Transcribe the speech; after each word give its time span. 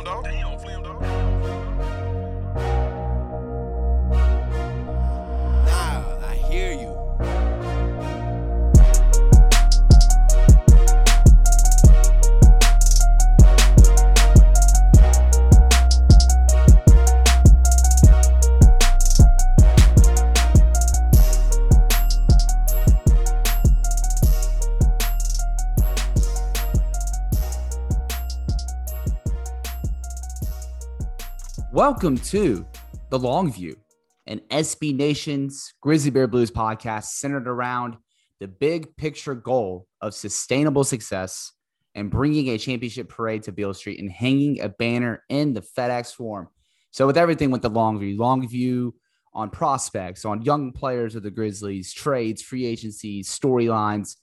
Flam 0.00 0.04
Dog. 0.04 0.24
Damn, 0.24 0.58
Flam 0.58 0.82
Dog. 0.82 1.09
Welcome 31.80 32.18
to 32.18 32.66
The 33.08 33.18
Long 33.18 33.50
View, 33.50 33.74
an 34.26 34.42
SB 34.50 34.94
Nation's 34.94 35.72
Grizzly 35.80 36.10
Bear 36.10 36.26
Blues 36.26 36.50
podcast 36.50 37.04
centered 37.04 37.48
around 37.48 37.96
the 38.38 38.48
big 38.48 38.94
picture 38.98 39.34
goal 39.34 39.86
of 40.02 40.12
sustainable 40.12 40.84
success 40.84 41.52
and 41.94 42.10
bringing 42.10 42.48
a 42.48 42.58
championship 42.58 43.08
parade 43.08 43.44
to 43.44 43.52
Beale 43.52 43.72
Street 43.72 43.98
and 43.98 44.12
hanging 44.12 44.60
a 44.60 44.68
banner 44.68 45.24
in 45.30 45.54
the 45.54 45.62
FedEx 45.62 46.14
Forum. 46.14 46.48
So, 46.90 47.06
with 47.06 47.16
everything 47.16 47.50
with 47.50 47.62
the 47.62 47.70
long 47.70 47.98
view, 47.98 48.18
long 48.18 48.46
view 48.46 48.94
on 49.32 49.48
prospects, 49.48 50.26
on 50.26 50.42
young 50.42 50.72
players 50.72 51.14
of 51.14 51.22
the 51.22 51.30
Grizzlies, 51.30 51.94
trades, 51.94 52.42
free 52.42 52.66
agencies, 52.66 53.26
storylines, 53.26 54.16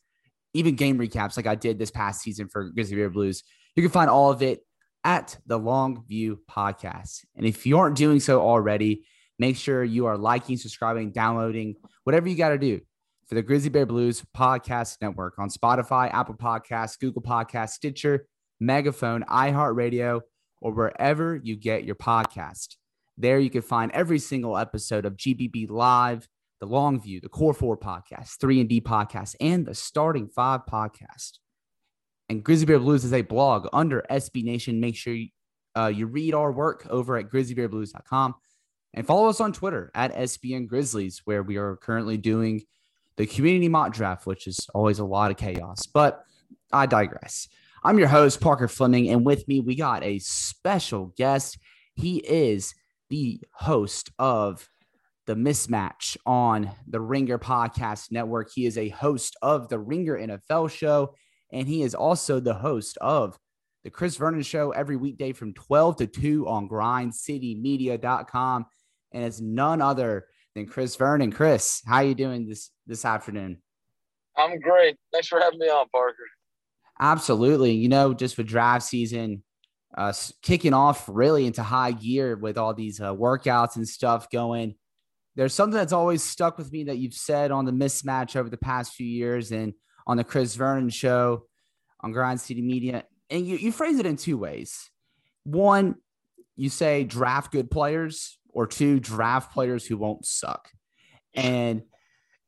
even 0.53 0.75
game 0.75 0.99
recaps 0.99 1.38
like 1.38 1.47
I 1.47 1.55
did 1.55 1.80
this 1.80 1.89
past 1.89 2.21
season 2.21 2.49
for 2.49 2.69
Grizzly 2.69 2.97
Bear 2.97 3.09
Blues. 3.09 3.41
You 3.75 3.81
can 3.81 3.91
find 3.91 4.11
all 4.11 4.30
of 4.30 4.44
it 4.44 4.59
at 5.03 5.37
the 5.45 5.57
Long 5.57 6.03
View 6.08 6.39
Podcast. 6.49 7.25
And 7.35 7.45
if 7.45 7.66
you 7.66 7.77
aren't 7.77 7.97
doing 7.97 8.19
so 8.19 8.41
already, 8.41 9.05
make 9.39 9.55
sure 9.58 9.83
you 9.83 10.05
are 10.05 10.17
liking, 10.17 10.58
subscribing, 10.58 11.11
downloading, 11.11 11.75
whatever 12.03 12.27
you 12.27 12.35
got 12.35 12.49
to 12.49 12.58
do 12.58 12.81
for 13.27 13.35
the 13.35 13.41
Grizzly 13.41 13.69
Bear 13.69 13.85
Blues 13.85 14.23
Podcast 14.35 14.97
Network 15.02 15.38
on 15.38 15.49
Spotify, 15.49 16.11
Apple 16.13 16.35
Podcasts, 16.35 16.99
Google 16.99 17.22
Podcasts, 17.22 17.72
Stitcher, 17.72 18.25
Megaphone, 18.59 19.23
iHeartRadio, 19.23 20.22
or 20.61 20.73
wherever 20.73 21.35
you 21.35 21.55
get 21.55 21.83
your 21.83 21.95
podcast. 21.95 22.75
There 23.17 23.39
you 23.39 23.50
can 23.50 23.61
find 23.61 23.91
every 23.91 24.19
single 24.19 24.57
episode 24.57 25.05
of 25.05 25.17
GBB 25.17 25.69
Live, 25.69 26.27
the 26.59 26.66
Long 26.66 27.02
View, 27.02 27.19
the 27.19 27.29
Core 27.29 27.53
Four 27.53 27.77
podcast, 27.77 28.39
Three 28.39 28.59
and 28.59 28.69
D 28.69 28.81
podcast, 28.81 29.35
and 29.39 29.66
the 29.66 29.75
Starting 29.75 30.27
Five 30.27 30.61
podcast. 30.72 31.39
And 32.30 32.44
Grizzly 32.44 32.66
Bear 32.66 32.80
Blues 32.80 33.06
is 33.06 33.14
a 33.14 33.22
blog 33.22 33.67
under 33.72 34.03
SB 34.09 34.44
Nation. 34.44 34.80
Make 34.80 34.95
sure 34.95 35.14
you, 35.14 35.30
uh, 35.75 35.88
you 35.88 36.08
read 36.08 36.34
our 36.34 36.52
work 36.52 36.86
over 36.89 37.17
at 37.17 37.30
grizzlybearblues.com 37.30 38.36
and 38.94 39.08
follow 39.08 39.28
us 39.30 39.39
on 39.39 39.53
Twitter 39.53 39.92
at 39.95 40.14
SBN 40.14 40.67
Grizzlies, 40.67 41.22
where 41.25 41.44
we 41.44 41.58
are 41.58 41.78
currently 41.78 42.17
doing 42.17 42.64
the 43.16 43.25
community 43.25 43.69
mock 43.69 43.94
draft, 43.94 44.25
which 44.25 44.47
is 44.47 44.67
always 44.73 45.00
a 45.00 45.06
lot 45.06 45.31
of 45.31 45.38
chaos. 45.38 45.86
But 45.86 46.23
I 46.72 46.86
digress. 46.86 47.47
I'm 47.84 48.00
your 48.00 48.08
host, 48.08 48.41
Parker 48.41 48.67
Fleming, 48.67 49.09
and 49.09 49.25
with 49.25 49.47
me, 49.47 49.59
we 49.59 49.75
got 49.75 50.03
a 50.03 50.19
special 50.19 51.14
guest. 51.17 51.58
He 51.95 52.17
is 52.17 52.73
the 53.09 53.39
host 53.53 54.12
of 54.19 54.69
the 55.25 55.36
mismatch 55.36 56.17
on 56.25 56.72
the 56.88 57.00
Ringer 57.00 57.38
Podcast 57.38 58.12
Network. 58.12 58.50
He 58.53 58.66
is 58.66 58.78
a 58.78 58.89
host 58.89 59.36
of 59.41 59.69
the 59.69 59.80
Ringer 59.80 60.17
NFL 60.17 60.72
show, 60.72 61.14
and 61.52 61.67
he 61.67 61.81
is 61.81 61.95
also 61.95 62.40
the 62.40 62.53
host 62.53 62.98
of 63.00 63.38
the 63.84 63.90
Chris 63.90 64.17
Vernon 64.17 64.42
Show 64.42 64.72
every 64.72 64.98
weekday 64.98 65.34
from 65.34 65.53
12 65.53 65.98
to 65.98 66.08
2 66.08 66.48
on 66.48 66.67
grindcitymedia.com. 66.67 68.66
And 69.14 69.23
it's 69.23 69.40
none 69.40 69.81
other 69.81 70.25
than 70.56 70.66
Chris 70.66 70.96
Vernon. 70.97 71.31
Chris, 71.31 71.81
how 71.86 71.97
are 71.97 72.03
you 72.03 72.16
doing 72.16 72.47
this 72.47 72.72
this 72.86 73.06
afternoon? 73.06 73.62
I'm 74.36 74.59
great. 74.59 74.97
Thanks 75.13 75.30
for 75.30 75.40
having 75.40 75.59
me 75.59 75.68
on, 75.68 75.88
Parker. 75.90 76.25
Absolutely. 77.00 77.72
You 77.74 77.88
know, 77.90 78.13
just 78.13 78.38
with 78.38 78.47
draft 78.47 78.86
season 78.86 79.44
uh, 79.96 80.13
kicking 80.41 80.74
off 80.74 81.07
really 81.07 81.46
into 81.46 81.63
high 81.63 81.91
gear 81.91 82.36
with 82.36 82.57
all 82.57 82.74
these 82.74 83.00
uh, 83.00 83.13
workouts 83.13 83.78
and 83.78 83.88
stuff 83.88 84.30
going. 84.30 84.75
There's 85.36 85.53
something 85.53 85.78
that's 85.78 85.94
always 85.94 86.24
stuck 86.24 86.57
with 86.57 86.72
me 86.72 86.86
that 86.86 86.97
you've 86.97 87.13
said 87.13 87.52
on 87.52 87.66
the 87.66 87.72
mismatch 87.72 88.36
over 88.36 88.50
the 88.50 88.57
past 88.57 88.94
few 88.94 89.07
years 89.07 89.52
and 89.52 89.74
on 90.07 90.18
the 90.18 90.23
Chris 90.23 90.56
Vernon 90.56 90.90
show 90.90 91.44
on 92.01 92.12
Grind 92.12 92.41
City 92.41 92.62
Media. 92.62 93.03
And 93.29 93.45
you, 93.45 93.57
you 93.57 93.72
phrase 93.72 94.00
it 94.00 94.07
in 94.07 94.16
two 94.16 94.38
ways. 94.38 94.90
One, 95.44 95.95
you 96.56 96.69
say 96.69 97.03
draft 97.03 97.51
good 97.51 97.69
players, 97.69 98.40
or 98.50 98.66
two, 98.66 99.00
draft 99.00 99.53
players 99.53 99.85
who 99.85 99.97
won't 99.97 100.25
suck. 100.25 100.72
And 101.35 101.84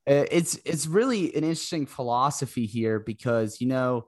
uh, 0.09 0.25
it's 0.31 0.59
it's 0.65 0.87
really 0.87 1.27
an 1.35 1.43
interesting 1.43 1.85
philosophy 1.85 2.65
here 2.65 2.99
because 2.99 3.61
you 3.61 3.67
know 3.67 4.07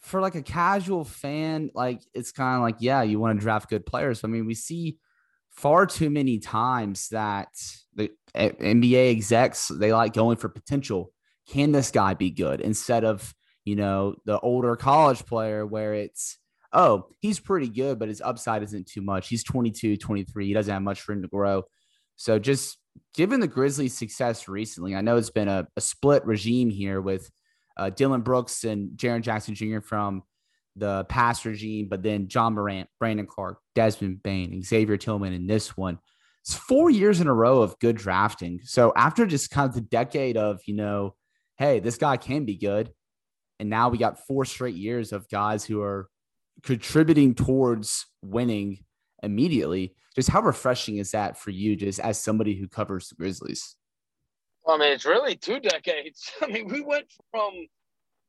for 0.00 0.20
like 0.20 0.34
a 0.34 0.42
casual 0.42 1.04
fan 1.04 1.70
like 1.74 2.02
it's 2.12 2.32
kind 2.32 2.56
of 2.56 2.62
like 2.62 2.76
yeah 2.80 3.02
you 3.02 3.18
want 3.18 3.38
to 3.38 3.42
draft 3.42 3.70
good 3.70 3.86
players 3.86 4.24
i 4.24 4.26
mean 4.26 4.46
we 4.46 4.54
see 4.54 4.98
far 5.48 5.86
too 5.86 6.10
many 6.10 6.38
times 6.38 7.08
that 7.10 7.48
the 7.94 8.10
nba 8.34 9.10
execs 9.10 9.68
they 9.68 9.92
like 9.92 10.12
going 10.12 10.36
for 10.36 10.48
potential 10.48 11.11
can 11.48 11.72
this 11.72 11.90
guy 11.90 12.14
be 12.14 12.30
good 12.30 12.60
instead 12.60 13.04
of 13.04 13.34
you 13.64 13.76
know 13.76 14.14
the 14.24 14.38
older 14.40 14.76
college 14.76 15.24
player 15.26 15.66
where 15.66 15.94
it's 15.94 16.38
oh 16.72 17.06
he's 17.20 17.40
pretty 17.40 17.68
good 17.68 17.98
but 17.98 18.08
his 18.08 18.20
upside 18.20 18.62
isn't 18.62 18.86
too 18.86 19.02
much 19.02 19.28
he's 19.28 19.44
22 19.44 19.96
23 19.96 20.46
he 20.46 20.54
doesn't 20.54 20.72
have 20.72 20.82
much 20.82 21.06
room 21.08 21.22
to 21.22 21.28
grow 21.28 21.64
so 22.16 22.38
just 22.38 22.78
given 23.14 23.40
the 23.40 23.48
Grizzlies' 23.48 23.96
success 23.96 24.48
recently, 24.48 24.94
I 24.94 25.00
know 25.00 25.16
it's 25.16 25.30
been 25.30 25.48
a, 25.48 25.66
a 25.76 25.80
split 25.80 26.24
regime 26.24 26.70
here 26.70 27.00
with 27.00 27.30
uh, 27.76 27.90
Dillon 27.90 28.22
Brooks 28.22 28.64
and 28.64 28.96
Jaren 28.96 29.22
Jackson 29.22 29.54
Jr. 29.54 29.80
from 29.80 30.22
the 30.76 31.04
past 31.04 31.44
regime, 31.44 31.88
but 31.88 32.02
then 32.02 32.28
Ja 32.30 32.48
Morant, 32.50 32.88
Brandon 32.98 33.26
Clarke, 33.26 33.58
Desmond 33.74 34.22
Bane, 34.22 34.62
Xavier 34.62 34.96
Tillman 34.96 35.32
in 35.32 35.46
this 35.46 35.76
one. 35.76 35.98
It's 36.42 36.54
four 36.54 36.90
years 36.90 37.20
in 37.20 37.28
a 37.28 37.34
row 37.34 37.62
of 37.62 37.78
good 37.78 37.96
drafting. 37.96 38.60
So 38.64 38.92
after 38.96 39.26
just 39.26 39.50
kind 39.50 39.68
of 39.68 39.74
the 39.74 39.80
decade 39.80 40.36
of, 40.36 40.60
you 40.66 40.74
know, 40.74 41.14
hey, 41.62 41.78
this 41.78 41.96
guy 41.96 42.16
can 42.16 42.44
be 42.44 42.56
good. 42.56 42.92
And 43.60 43.70
now 43.70 43.88
we 43.88 43.96
got 43.96 44.26
four 44.26 44.44
straight 44.44 44.74
years 44.74 45.12
of 45.12 45.28
guys 45.28 45.64
who 45.64 45.80
are 45.80 46.08
contributing 46.64 47.36
towards 47.36 48.04
winning 48.20 48.84
immediately. 49.22 49.94
Just 50.16 50.28
how 50.28 50.42
refreshing 50.42 50.96
is 50.96 51.12
that 51.12 51.38
for 51.38 51.50
you, 51.50 51.76
just 51.76 52.00
as 52.00 52.18
somebody 52.20 52.56
who 52.56 52.66
covers 52.66 53.08
the 53.08 53.14
Grizzlies? 53.14 53.76
Well, 54.64 54.74
I 54.74 54.78
mean, 54.80 54.92
it's 54.92 55.06
really 55.06 55.36
two 55.36 55.60
decades. 55.60 56.32
I 56.42 56.46
mean, 56.46 56.66
we 56.66 56.80
went 56.80 57.06
from 57.30 57.52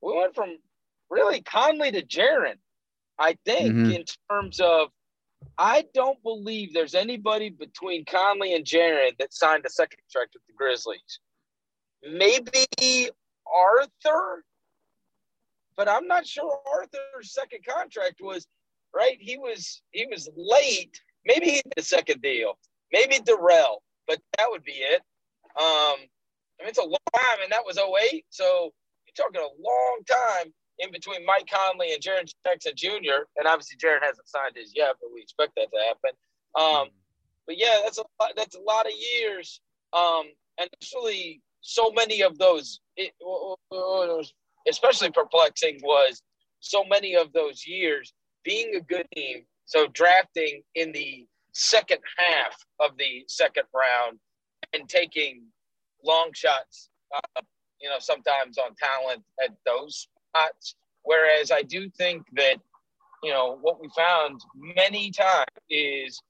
we 0.04 0.16
went 0.16 0.36
from 0.36 0.58
really 1.10 1.42
Conley 1.42 1.92
to 1.92 2.06
Jaren. 2.06 2.58
I 3.18 3.36
think 3.46 3.74
Mhm. 3.74 3.96
in 3.96 4.06
terms 4.30 4.60
of, 4.60 4.90
I 5.58 5.86
don't 5.96 6.22
believe 6.22 6.74
there's 6.74 6.94
anybody 6.94 7.50
between 7.50 8.06
Conley 8.06 8.54
and 8.54 8.64
Jaren 8.66 9.18
that 9.18 9.34
signed 9.34 9.66
a 9.66 9.70
second 9.72 9.98
contract 10.02 10.36
with 10.36 10.46
the 10.46 10.54
Grizzlies. 10.54 11.20
Maybe 12.04 13.10
Arthur, 13.52 14.44
but 15.76 15.90
I'm 15.90 16.08
not 16.08 16.26
sure 16.26 16.60
Arthur's 16.72 17.34
second 17.34 17.60
contract 17.68 18.22
was 18.22 18.48
right. 18.96 19.18
He 19.20 19.38
was 19.38 19.82
he 19.92 20.08
was 20.08 20.30
late. 20.36 21.00
Maybe 21.26 21.48
he 21.48 21.62
did 21.64 21.74
a 21.78 21.82
second 21.82 22.22
deal. 22.22 22.58
Maybe 22.92 23.20
Darrell, 23.20 23.82
but 24.08 24.20
that 24.38 24.48
would 24.50 24.64
be 24.64 24.74
it. 24.74 25.02
Um, 25.56 25.98
I 26.60 26.64
mean, 26.64 26.70
it's 26.70 26.80
a 26.80 26.84
long 26.84 26.98
time, 27.16 27.40
and 27.44 27.52
that 27.52 27.66
was 27.66 27.78
08. 27.78 28.26
So 28.30 28.74
you're 29.06 29.26
talking 29.26 29.42
a 29.42 29.62
long 29.62 30.00
time 30.08 30.54
in 30.80 30.92
between 30.92 31.26
Mike 31.26 31.48
Conley 31.52 31.94
and 31.94 32.02
Jaren 32.02 32.32
Jackson 32.46 32.74
Jr. 32.76 33.26
And 33.38 33.48
obviously, 33.48 33.78
Jaren 33.78 34.02
hasn't 34.02 34.28
signed 34.28 34.56
his 34.56 34.74
yet, 34.76 34.96
but 35.02 35.10
we 35.14 35.22
expect 35.22 35.54
that 35.56 35.68
to 35.72 35.80
happen. 35.88 36.12
Um, 36.56 36.90
but 37.46 37.58
yeah, 37.58 37.80
that's 37.84 37.98
a 37.98 38.04
lot, 38.20 38.32
that's 38.36 38.56
a 38.56 38.62
lot 38.62 38.86
of 38.86 38.94
years. 38.94 39.62
Um, 39.94 40.26
and 40.60 40.70
actually, 40.82 41.42
so 41.62 41.92
many 41.92 42.22
of 42.22 42.38
those, 42.38 42.80
it, 42.98 43.14
what 43.20 43.58
was 43.70 44.34
especially 44.68 45.12
perplexing 45.12 45.80
was 45.84 46.22
so 46.60 46.84
many 46.86 47.16
of 47.16 47.34
those 47.34 47.66
years 47.68 48.14
being 48.44 48.76
a 48.76 48.82
good 48.82 49.08
team. 49.16 49.44
So 49.66 49.88
drafting 49.88 50.62
in 50.76 50.92
the 50.92 51.26
second 51.54 52.00
half 52.18 52.56
of 52.80 52.98
the 52.98 53.24
second 53.28 53.66
round 53.74 54.20
and 54.74 54.88
taking 54.90 55.44
long 56.04 56.32
shots, 56.34 56.90
uh, 57.14 57.42
you 57.82 57.90
know, 57.90 58.00
sometimes 58.00 58.58
on 58.58 58.76
talent 58.76 59.24
at 59.44 59.52
those 59.66 60.08
spots. 60.30 60.76
Whereas 61.04 61.52
I 61.52 61.62
do 61.62 61.90
think 61.98 62.24
that, 62.34 62.56
you 63.24 63.32
know, 63.32 63.58
what 63.62 63.82
we 63.82 63.90
found 63.96 64.42
many 64.56 65.12
times 65.12 65.46
is 65.70 66.22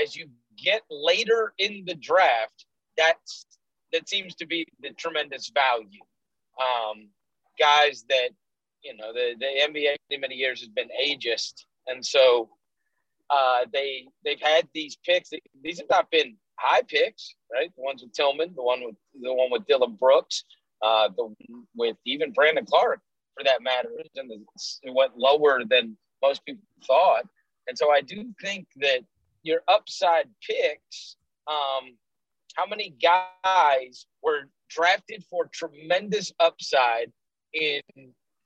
as 0.00 0.16
you 0.16 0.28
get 0.62 0.82
later 0.90 1.52
in 1.58 1.84
the 1.86 1.94
draft, 1.94 2.66
that's 2.96 3.46
that 3.92 4.08
seems 4.08 4.34
to 4.36 4.46
be 4.46 4.66
the 4.80 4.90
tremendous 4.92 5.50
value. 5.54 6.04
Um, 6.60 7.08
guys 7.58 8.04
that, 8.08 8.30
you 8.82 8.96
know, 8.96 9.12
the, 9.12 9.34
the 9.38 9.46
NBA 9.46 9.96
many, 10.10 10.20
many 10.20 10.34
years 10.34 10.60
has 10.60 10.68
been 10.70 10.88
ageist. 11.02 11.54
And 11.86 12.04
so 12.04 12.48
Uh, 13.28 13.66
they 13.72 14.06
they've 14.24 14.40
had 14.40 14.68
these 14.72 14.96
picks. 15.04 15.30
These 15.64 15.78
have 15.80 15.90
not 15.90 16.10
been 16.10 16.36
high 16.58 16.82
picks, 16.82 17.34
right? 17.52 17.70
The 17.76 17.82
ones 17.82 18.02
with 18.02 18.12
Tillman, 18.12 18.54
the 18.54 18.62
one 18.62 18.80
with 18.84 18.94
the 19.20 19.34
one 19.34 19.50
with 19.50 19.66
Dillon 19.66 19.96
Brooks, 19.98 20.44
uh, 20.80 21.08
the 21.16 21.34
with 21.74 21.96
even 22.04 22.32
Brandon 22.32 22.64
Clarke 22.64 23.02
for 23.34 23.42
that 23.44 23.62
matter, 23.62 23.90
and 24.14 24.30
it 24.30 24.94
went 24.94 25.18
lower 25.18 25.64
than 25.68 25.96
most 26.22 26.44
people 26.44 26.62
thought. 26.86 27.26
And 27.66 27.76
so 27.76 27.90
I 27.90 28.00
do 28.00 28.32
think 28.40 28.68
that 28.76 29.00
your 29.42 29.62
upside 29.66 30.28
picks, 30.48 31.16
um, 31.48 31.98
how 32.56 32.66
many 32.66 32.94
guys 33.02 34.06
were 34.22 34.48
drafted 34.70 35.24
for 35.30 35.48
tremendous 35.52 36.32
upside 36.40 37.12
in 37.52 37.82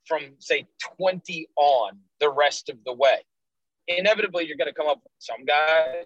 from 0.05 0.21
say 0.39 0.65
20 0.97 1.47
on 1.55 1.97
the 2.19 2.29
rest 2.29 2.69
of 2.69 2.77
the 2.85 2.93
way? 2.93 3.23
Inevitably, 3.87 4.45
you're 4.45 4.57
going 4.57 4.71
to 4.71 4.73
come 4.73 4.87
up 4.87 4.99
with 5.03 5.13
some 5.19 5.45
guys 5.45 6.05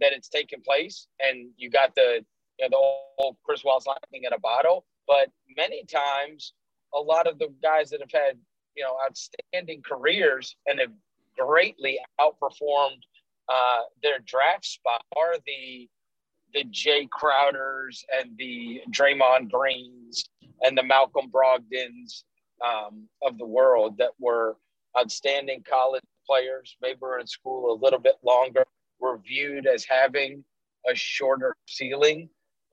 that 0.00 0.12
it's 0.12 0.28
taken 0.28 0.60
place, 0.60 1.08
and 1.20 1.50
you 1.56 1.70
got 1.70 1.94
the 1.94 2.24
you 2.58 2.68
know 2.68 2.70
the 2.70 3.24
old 3.24 3.36
Chris 3.44 3.64
Wallace 3.64 3.86
lightning 3.86 4.24
in 4.24 4.32
a 4.32 4.38
bottle. 4.38 4.84
But 5.06 5.30
many 5.56 5.84
times, 5.84 6.52
a 6.94 7.00
lot 7.00 7.26
of 7.26 7.38
the 7.38 7.48
guys 7.62 7.90
that 7.90 8.00
have 8.00 8.12
had 8.12 8.38
you 8.76 8.84
know 8.84 8.96
outstanding 9.04 9.82
careers 9.82 10.56
and 10.66 10.78
have 10.78 10.92
greatly 11.36 11.98
outperformed 12.20 13.02
uh, 13.48 13.80
their 14.02 14.18
draft 14.24 14.66
spot 14.66 15.02
are 15.16 15.34
the 15.46 15.88
the 16.54 16.64
Jae 16.64 17.08
Crowders 17.08 18.04
and 18.18 18.36
the 18.36 18.80
Draymond 18.90 19.50
Greens 19.50 20.28
and 20.62 20.76
the 20.76 20.82
Malcolm 20.82 21.30
Brogdons 21.30 22.24
um, 22.64 23.08
of 23.22 23.38
the 23.38 23.46
world 23.46 23.96
that 23.98 24.10
were 24.18 24.56
outstanding 24.98 25.62
college 25.68 26.02
players. 26.26 26.76
Maybe 26.82 26.98
were 27.00 27.18
in 27.18 27.26
school 27.26 27.72
a 27.72 27.80
little 27.82 27.98
bit 27.98 28.16
longer, 28.22 28.64
were 28.98 29.18
viewed 29.18 29.66
as 29.66 29.84
having 29.84 30.44
a 30.90 30.94
shorter 30.94 31.54
ceiling, 31.66 32.28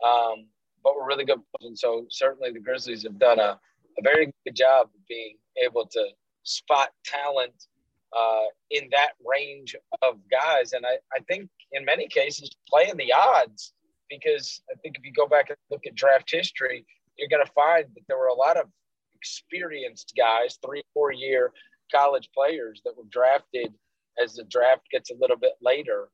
um, 0.05 0.45
but 0.83 0.95
were 0.95 1.05
really 1.05 1.25
good. 1.25 1.39
And 1.61 1.77
so 1.77 2.05
certainly 2.09 2.51
the 2.51 2.59
Grizzlies 2.59 3.03
have 3.03 3.19
done 3.19 3.39
a, 3.39 3.59
a 3.97 4.01
very 4.01 4.33
good 4.45 4.55
job 4.55 4.87
of 4.87 5.07
being 5.07 5.37
able 5.63 5.85
to 5.87 6.07
spot 6.43 6.89
talent 7.03 7.67
uh, 8.15 8.45
in 8.71 8.87
that 8.91 9.11
range 9.25 9.75
of 10.01 10.19
guys. 10.29 10.73
And 10.73 10.85
I, 10.85 10.97
I 11.13 11.19
think 11.27 11.49
in 11.71 11.85
many 11.85 12.07
cases, 12.07 12.49
playing 12.69 12.97
the 12.97 13.11
odds, 13.13 13.73
because 14.09 14.61
I 14.71 14.75
think 14.81 14.97
if 14.97 15.05
you 15.05 15.11
go 15.11 15.27
back 15.27 15.49
and 15.49 15.57
look 15.71 15.85
at 15.85 15.95
draft 15.95 16.29
history, 16.31 16.85
you're 17.17 17.29
going 17.29 17.45
to 17.45 17.51
find 17.53 17.85
that 17.95 18.01
there 18.07 18.17
were 18.17 18.27
a 18.27 18.33
lot 18.33 18.57
of 18.57 18.65
experienced 19.13 20.13
guys, 20.17 20.57
three, 20.65 20.83
four 20.93 21.11
year 21.11 21.51
college 21.93 22.29
players 22.35 22.81
that 22.85 22.95
were 22.97 23.05
drafted 23.09 23.73
as 24.21 24.35
the 24.35 24.43
draft 24.45 24.81
gets 24.91 25.11
a 25.11 25.15
little 25.19 25.37
bit 25.37 25.53
later 25.61 26.09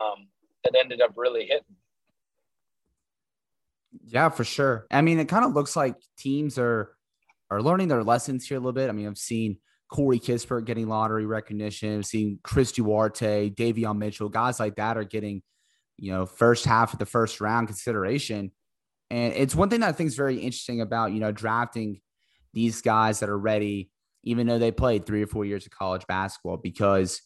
um, 0.00 0.28
that 0.64 0.74
ended 0.78 1.00
up 1.00 1.12
really 1.16 1.42
hitting. 1.42 1.76
Yeah, 4.04 4.28
for 4.28 4.44
sure. 4.44 4.86
I 4.90 5.02
mean, 5.02 5.18
it 5.18 5.28
kind 5.28 5.44
of 5.44 5.52
looks 5.52 5.74
like 5.74 5.96
teams 6.16 6.58
are 6.58 6.94
are 7.50 7.60
learning 7.60 7.88
their 7.88 8.04
lessons 8.04 8.46
here 8.46 8.56
a 8.56 8.60
little 8.60 8.72
bit. 8.72 8.88
I 8.88 8.92
mean, 8.92 9.08
I've 9.08 9.18
seen 9.18 9.58
Corey 9.90 10.20
Kispert 10.20 10.64
getting 10.64 10.88
lottery 10.88 11.26
recognition. 11.26 12.02
Seen 12.02 12.38
Chris 12.42 12.72
Duarte, 12.72 13.50
Davion 13.50 13.98
Mitchell, 13.98 14.28
guys 14.28 14.60
like 14.60 14.76
that 14.76 14.96
are 14.96 15.04
getting, 15.04 15.42
you 15.98 16.12
know, 16.12 16.26
first 16.26 16.64
half 16.64 16.92
of 16.92 16.98
the 16.98 17.06
first 17.06 17.40
round 17.40 17.68
consideration. 17.68 18.52
And 19.10 19.32
it's 19.34 19.54
one 19.54 19.68
thing 19.68 19.80
that 19.80 19.88
I 19.88 19.92
think 19.92 20.08
is 20.08 20.16
very 20.16 20.36
interesting 20.36 20.80
about, 20.80 21.12
you 21.12 21.20
know, 21.20 21.32
drafting 21.32 22.00
these 22.54 22.80
guys 22.80 23.20
that 23.20 23.28
are 23.28 23.38
ready, 23.38 23.90
even 24.22 24.46
though 24.46 24.58
they 24.58 24.70
played 24.70 25.04
three 25.04 25.22
or 25.22 25.26
four 25.26 25.44
years 25.44 25.66
of 25.66 25.72
college 25.72 26.06
basketball, 26.06 26.56
because 26.56 27.20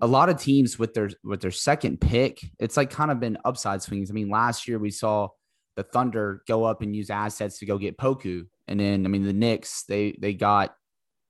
a 0.00 0.06
lot 0.06 0.28
of 0.28 0.36
teams 0.36 0.78
with 0.78 0.92
their 0.92 1.10
with 1.24 1.40
their 1.40 1.50
second 1.50 2.00
pick, 2.00 2.40
it's 2.58 2.76
like 2.76 2.90
kind 2.90 3.10
of 3.10 3.20
been 3.20 3.38
upside 3.44 3.82
swings. 3.82 4.10
I 4.10 4.14
mean, 4.14 4.28
last 4.28 4.68
year 4.68 4.78
we 4.78 4.90
saw 4.90 5.28
the 5.76 5.82
Thunder 5.82 6.42
go 6.46 6.64
up 6.64 6.82
and 6.82 6.94
use 6.94 7.08
assets 7.08 7.58
to 7.60 7.66
go 7.66 7.78
get 7.78 7.96
Poku. 7.96 8.46
And 8.68 8.78
then 8.78 9.06
I 9.06 9.08
mean 9.08 9.24
the 9.24 9.32
Knicks, 9.32 9.84
they 9.88 10.16
they 10.20 10.34
got 10.34 10.74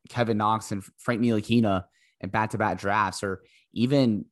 Kevin 0.08 0.38
Knox 0.38 0.72
and 0.72 0.82
Frank 0.98 1.20
Ntilikina 1.20 1.84
in 2.20 2.30
back-to-back 2.30 2.78
drafts, 2.78 3.22
or 3.22 3.42
even 3.72 4.24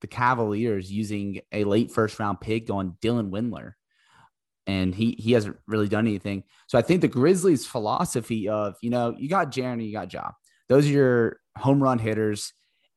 the 0.00 0.06
Cavaliers 0.06 0.90
using 0.90 1.40
a 1.52 1.64
late 1.64 1.90
first 1.90 2.18
round 2.18 2.40
pick 2.40 2.70
on 2.70 2.96
Dylan 3.00 3.30
Windler. 3.30 3.72
And 4.66 4.94
he 4.94 5.12
he 5.12 5.32
hasn't 5.32 5.56
really 5.66 5.88
done 5.88 6.06
anything. 6.06 6.42
So 6.66 6.76
I 6.76 6.82
think 6.82 7.00
the 7.00 7.08
Grizzlies' 7.08 7.66
philosophy 7.66 8.48
of, 8.48 8.74
you 8.82 8.90
know, 8.90 9.14
you 9.16 9.28
got 9.28 9.52
Jaren, 9.52 9.84
you 9.84 9.92
got 9.92 10.12
Ja. 10.12 10.30
Those 10.68 10.86
are 10.86 10.92
your 10.92 11.40
home 11.56 11.80
run 11.80 12.00
hitters, 12.00 12.52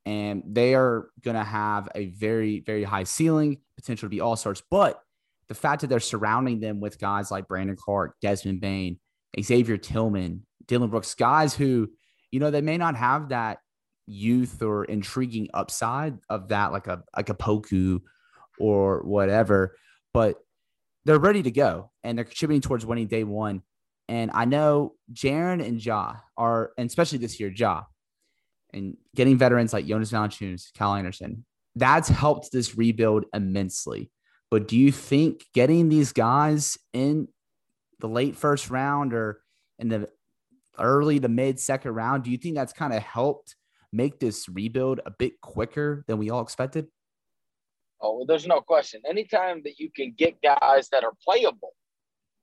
and 0.06 0.42
they 0.48 0.74
are 0.74 1.10
gonna 1.22 1.44
have 1.44 1.88
a 1.94 2.08
very, 2.08 2.62
very 2.62 2.84
high 2.84 3.04
ceiling, 3.04 3.60
potential 3.76 4.08
to 4.08 4.10
be 4.10 4.20
all 4.20 4.36
stars. 4.36 4.64
But 4.72 5.00
the 5.48 5.54
fact 5.54 5.82
that 5.82 5.88
they're 5.88 6.00
surrounding 6.00 6.60
them 6.60 6.80
with 6.80 7.00
guys 7.00 7.30
like 7.30 7.48
Brandon 7.48 7.76
Clarke, 7.76 8.16
Desmond 8.20 8.62
Bane, 8.62 9.00
Xavier 9.40 9.78
Tillman, 9.78 10.46
Dillon 10.66 10.90
Brooks, 10.90 11.14
guys 11.14 11.54
who 11.54 11.90
you 12.32 12.40
know, 12.40 12.52
they 12.52 12.62
may 12.62 12.78
not 12.78 12.96
have 12.96 13.30
that 13.30 13.60
youth 14.06 14.62
or 14.62 14.86
intriguing 14.86 15.50
upside 15.54 16.18
of 16.30 16.50
that, 16.50 16.72
like 16.72 16.88
a 16.88 17.04
like 17.16 17.30
a 17.30 17.36
Poku 17.36 18.02
or 18.60 19.04
whatever, 19.04 19.76
but 20.14 20.38
they're 21.06 21.20
ready 21.20 21.44
to 21.44 21.52
go 21.52 21.92
and 22.04 22.18
they're 22.18 22.26
contributing 22.26 22.62
towards 22.62 22.86
winning 22.86 23.08
day 23.08 23.24
one. 23.24 23.62
And 24.08 24.32
I 24.34 24.46
know 24.46 24.96
Jaren 25.14 25.64
and 25.66 25.84
Ja 25.84 26.16
are, 26.36 26.72
and 26.78 26.88
especially 26.88 27.20
this 27.20 27.40
year, 27.40 27.52
Ja, 27.56 27.84
and 28.74 28.98
getting 29.16 29.38
veterans 29.38 29.72
like 29.72 29.86
Jonas 29.86 30.12
Valanciunas, 30.12 30.74
Kyle 30.76 30.96
Anderson, 30.96 31.46
that's 31.76 32.10
helped 32.10 32.52
this 32.52 32.76
rebuild 32.76 33.26
immensely. 33.34 34.12
But 34.52 34.68
do 34.68 34.78
you 34.78 34.92
think 34.92 35.46
getting 35.54 35.90
these 35.90 36.12
guys 36.12 36.78
in 36.92 37.28
the 38.00 38.08
late 38.08 38.36
first 38.36 38.70
round 38.70 39.14
or 39.14 39.42
in 39.78 39.90
the 39.90 40.10
early 40.80 41.20
to 41.20 41.28
mid 41.28 41.60
second 41.60 41.92
round. 41.94 42.24
Do 42.24 42.32
you 42.32 42.38
think 42.38 42.56
that's 42.56 42.74
kind 42.74 42.94
of 42.94 43.02
helped 43.04 43.56
make 43.92 44.20
this 44.20 44.48
rebuild 44.48 45.00
a 45.06 45.12
bit 45.12 45.42
quicker 45.42 46.04
than 46.08 46.18
we 46.18 46.30
all 46.30 46.42
expected? 46.42 46.88
Oh, 48.02 48.18
well, 48.18 48.26
there's 48.26 48.48
no 48.48 48.62
question. 48.62 49.02
Anytime 49.08 49.62
that 49.64 49.80
you 49.80 49.90
can 49.94 50.14
get 50.18 50.42
guys 50.42 50.90
that 50.90 51.04
are 51.04 51.14
playable, 51.24 51.74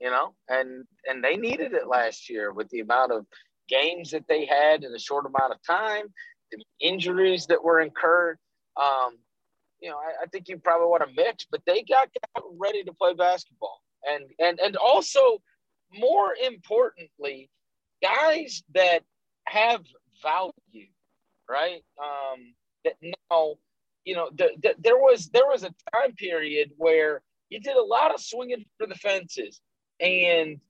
you 0.01 0.11
know, 0.11 0.35
and 0.49 0.85
and 1.07 1.25
they 1.25 1.37
needed 1.37 1.73
it 1.73 1.87
last 1.89 2.29
year 2.29 2.53
with 2.53 2.69
the 2.69 2.81
amount 2.81 3.13
of 3.13 3.25
games 3.69 4.11
that 4.11 4.25
they 4.29 4.45
had 4.45 4.85
in 4.85 4.95
a 4.95 4.99
short 4.99 5.25
amount 5.27 5.53
of 5.53 5.59
time, 5.67 6.05
the 6.53 6.63
injuries 6.81 7.47
that 7.47 7.63
were 7.63 7.81
incurred. 7.81 8.39
Um, 8.81 9.19
you 9.81 9.91
know, 9.91 9.97
I, 9.97 10.25
I 10.25 10.27
think 10.27 10.49
you 10.49 10.59
probably 10.59 10.89
want 10.89 11.09
to 11.09 11.15
mix, 11.15 11.47
but 11.51 11.61
they 11.67 11.83
got 11.83 12.09
ready 12.59 12.85
to 12.85 12.93
play 12.93 13.15
basketball, 13.15 13.81
and 14.05 14.25
and 14.39 14.61
and 14.61 14.77
also 14.77 15.39
more 15.99 16.35
importantly, 16.45 17.49
guys 18.03 18.63
that 18.75 19.01
have 19.47 19.83
value, 20.23 20.89
right? 21.49 21.83
Um, 22.01 22.55
that 22.85 22.95
now, 23.03 23.55
you 24.05 24.15
know, 24.15 24.31
the, 24.37 24.51
the, 24.63 24.75
there 24.79 24.97
was 24.97 25.29
there 25.29 25.47
was 25.47 25.63
a 25.65 25.75
time 25.93 26.15
period 26.17 26.71
where 26.77 27.23
you 27.51 27.61
did 27.61 27.77
a 27.77 27.83
lot 27.83 28.15
of 28.15 28.21
swinging 28.21 28.65
for 28.79 28.87
the 28.87 28.95
fences, 28.95 29.61
and 30.01 30.61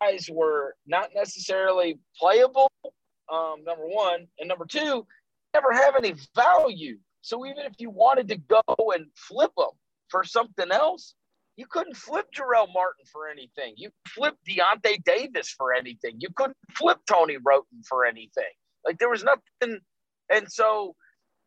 guys 0.00 0.28
were 0.30 0.74
not 0.86 1.10
necessarily 1.14 1.98
playable. 2.18 2.70
Um, 3.30 3.62
number 3.64 3.84
one, 3.86 4.26
and 4.38 4.48
number 4.48 4.64
two, 4.64 5.06
never 5.52 5.72
have 5.72 5.96
any 5.96 6.14
value. 6.34 6.98
So 7.20 7.44
even 7.44 7.66
if 7.66 7.74
you 7.78 7.90
wanted 7.90 8.28
to 8.28 8.36
go 8.36 8.62
and 8.94 9.06
flip 9.14 9.52
them 9.56 9.70
for 10.08 10.24
something 10.24 10.70
else, 10.70 11.14
you 11.58 11.66
couldn't 11.68 11.96
flip 11.96 12.26
Jarell 12.32 12.72
Martin 12.72 13.04
for 13.12 13.26
anything. 13.28 13.74
You 13.76 13.90
flipped 14.06 14.38
Deyonta 14.46 15.02
Davis 15.02 15.50
for 15.50 15.74
anything. 15.74 16.14
You 16.20 16.28
couldn't 16.36 16.56
flip 16.76 16.98
Tony 17.04 17.36
Wroten 17.36 17.82
for 17.82 18.06
anything. 18.06 18.44
Like 18.86 18.98
there 19.00 19.10
was 19.10 19.24
nothing. 19.24 19.80
And 20.32 20.46
so 20.52 20.94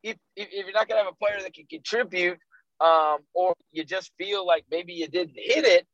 if, 0.04 0.18
if, 0.36 0.50
if 0.52 0.66
you're 0.66 0.74
not 0.74 0.90
going 0.90 1.00
to 1.00 1.06
have 1.06 1.14
a 1.14 1.16
player 1.16 1.42
that 1.42 1.54
can 1.54 1.66
contribute 1.66 2.38
um, 2.82 3.20
or 3.34 3.54
you 3.72 3.86
just 3.86 4.12
feel 4.18 4.46
like 4.46 4.66
maybe 4.70 4.92
you 4.92 5.08
didn't 5.08 5.38
hit 5.38 5.64
it, 5.64 5.88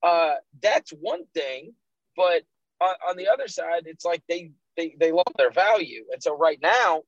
uh, 0.00 0.34
that's 0.62 0.92
one 0.92 1.24
thing. 1.34 1.72
But 2.16 2.42
on, 2.80 2.94
on 3.08 3.16
the 3.16 3.26
other 3.26 3.48
side, 3.48 3.82
it's 3.86 4.04
like 4.04 4.22
they, 4.28 4.52
they, 4.76 4.94
they 5.00 5.10
lost 5.10 5.32
their 5.36 5.50
value. 5.50 6.04
And 6.12 6.22
so 6.22 6.38
right 6.38 6.58
now, 6.62 7.02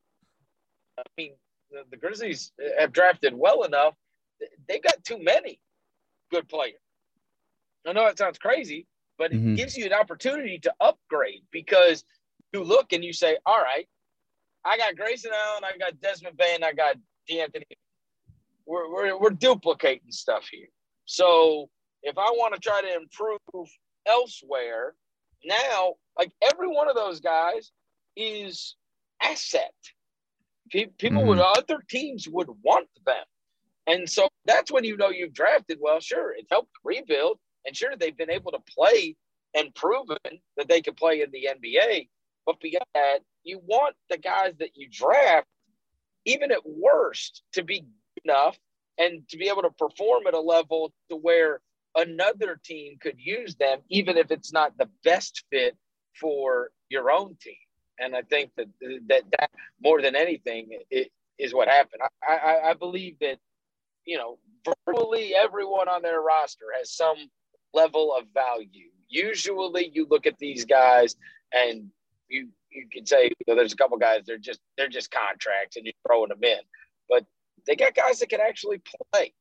I 0.99 1.03
mean, 1.17 1.35
the, 1.71 1.83
the 1.89 1.97
Grizzlies 1.97 2.51
have 2.81 2.93
drafted 2.93 3.33
well 3.33 3.63
enough. 3.63 3.95
They've 4.67 4.83
got 4.83 5.05
too 5.05 5.23
many 5.23 5.61
good 6.31 6.49
player. 6.49 6.79
I 7.87 7.93
know 7.93 8.05
that 8.05 8.19
sounds 8.19 8.39
crazy, 8.39 8.87
but 9.17 9.33
mm-hmm. 9.33 9.53
it 9.53 9.57
gives 9.57 9.77
you 9.77 9.87
an 9.87 9.93
opportunity 9.93 10.59
to 10.61 10.75
upgrade 10.81 11.43
because 11.51 12.05
you 12.53 12.63
look 12.63 12.93
and 12.93 13.05
you 13.05 13.13
say, 13.13 13.39
all 13.47 13.61
right, 13.61 13.87
I 14.65 14.77
got 14.77 14.97
Grayson 14.97 15.31
Allen, 15.33 15.65
I 15.65 15.77
got 15.79 16.01
Desmond 16.01 16.37
Bane, 16.37 16.63
I 16.63 16.73
got 16.73 16.97
De'Anthony. 17.31 17.65
We're, 18.67 18.93
we're, 18.93 19.19
we're 19.19 19.31
duplicating 19.31 20.11
stuff 20.11 20.47
here. 20.51 20.69
So 21.07 21.71
if 22.03 22.19
I 22.19 22.31
want 22.33 22.55
to 22.55 22.61
try 22.61 22.83
to 22.83 22.95
improve 22.95 23.69
elsewhere, 24.07 24.95
now, 25.45 25.95
like 26.19 26.33
every 26.43 26.69
one 26.69 26.89
of 26.89 26.97
those 26.97 27.21
guys 27.21 27.71
is 28.17 28.77
asset. 29.23 29.73
People 30.71 30.93
mm-hmm. 30.99 31.29
would 31.29 31.39
other 31.39 31.79
teams 31.89 32.29
would 32.29 32.49
want 32.63 32.89
them, 33.07 33.25
and 33.89 34.09
so 34.09 34.29
that's 34.45 34.71
when 34.71 34.85
you 34.85 34.97
know 34.97 35.11
you've 35.11 35.35
drafted 35.35 35.79
well. 35.81 36.01
Sure, 36.01 36.35
it's 36.37 36.51
helped 36.51 36.71
rebuild, 36.85 37.39
and 37.67 37.77
sure 37.77 37.97
they've 37.97 38.17
been 38.17 38.31
able 38.31 38.53
to 38.53 38.61
play 38.75 39.17
and 39.55 39.75
proven 39.75 40.19
that 40.57 40.69
they 40.69 40.81
can 40.81 40.95
play 40.95 41.23
in 41.23 41.31
the 41.31 41.49
NBA. 41.55 42.09
But 42.47 42.61
beyond 42.61 42.87
that, 42.95 43.19
you 43.45 43.61
want 43.65 43.97
the 44.11 44.19
guys 44.19 44.55
that 44.59 44.71
you 44.75 44.89
draft, 44.91 45.47
even 46.25 46.53
at 46.53 46.67
worst, 46.67 47.43
to 47.55 47.63
be 47.63 47.85
enough 48.25 48.59
and 48.99 49.27
to 49.29 49.39
be 49.39 49.49
able 49.49 49.63
to 49.63 49.71
perform 49.71 50.27
at 50.27 50.35
a 50.35 50.41
level 50.41 50.93
to 51.11 51.17
where 51.17 51.61
another 51.97 52.61
team 52.65 52.99
could 53.01 53.17
use 53.19 53.55
them, 53.57 53.81
even 53.89 54.17
if 54.17 54.31
it's 54.31 54.53
not 54.53 54.77
the 54.77 54.89
best 55.05 55.45
fit 55.51 55.77
for 56.21 56.71
your 56.89 57.11
own 57.11 57.37
team. 57.41 57.55
And 57.99 58.15
I 58.15 58.23
think 58.23 58.51
that 58.57 58.69
that, 59.09 59.23
that 59.39 59.51
more 59.83 60.01
than 60.03 60.15
anything 60.15 60.69
it, 60.91 61.11
is 61.39 61.55
what 61.55 61.69
happened. 61.69 62.03
I, 62.23 62.35
I, 62.35 62.71
I 62.71 62.75
believe 62.75 63.17
that, 63.21 63.39
you 64.09 64.17
know, 64.17 64.39
virtually 64.65 65.35
everyone 65.35 65.87
on 65.87 66.01
their 66.01 66.23
roster 66.23 66.65
has 66.79 66.91
some 66.91 67.17
level 67.75 68.15
of 68.19 68.25
value. 68.33 68.89
Usually 69.09 69.91
you 69.93 70.07
look 70.09 70.27
at 70.27 70.39
these 70.39 70.65
guys 70.65 71.15
and 71.53 71.91
you 72.29 72.49
you 72.73 72.87
can 72.91 73.05
say 73.05 73.25
you 73.25 73.45
know, 73.47 73.55
there's 73.55 73.75
a 73.75 73.77
couple 73.77 73.99
guys 73.99 74.23
they're 74.27 74.39
just 74.39 74.61
they're 74.79 74.89
just 74.89 75.11
contracts 75.11 75.77
and 75.77 75.85
you're 75.85 75.93
throwing 76.07 76.31
them 76.31 76.43
in. 76.43 76.59
But 77.09 77.27
they 77.67 77.77
got 77.77 77.95
guys 77.95 78.19
that 78.21 78.31
can 78.31 78.41
actually 78.41 78.81
play. 79.13 79.35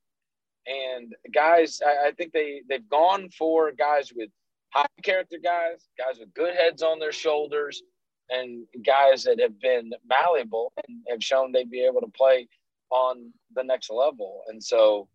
And 0.66 1.14
guys, 1.34 1.80
I, 1.84 2.08
I 2.08 2.12
think 2.12 2.32
they 2.32 2.60
they've 2.68 2.88
gone 2.90 3.30
for 3.30 3.72
guys 3.72 4.12
with 4.14 4.28
high 4.74 4.84
character 5.02 5.38
guys, 5.42 5.88
guys 5.96 6.20
with 6.20 6.34
good 6.34 6.54
heads 6.54 6.82
on 6.82 6.98
their 6.98 7.12
shoulders, 7.12 7.82
and 8.28 8.66
guys 8.84 9.24
that 9.24 9.40
have 9.40 9.58
been 9.60 9.92
malleable 10.06 10.74
and 10.86 10.98
have 11.08 11.24
shown 11.24 11.52
they'd 11.52 11.70
be 11.70 11.86
able 11.86 12.02
to 12.02 12.12
play 12.14 12.48
on 12.90 13.32
the 13.54 13.62
next 13.62 13.90
level. 13.90 14.42
And 14.48 14.62
so, 14.62 15.08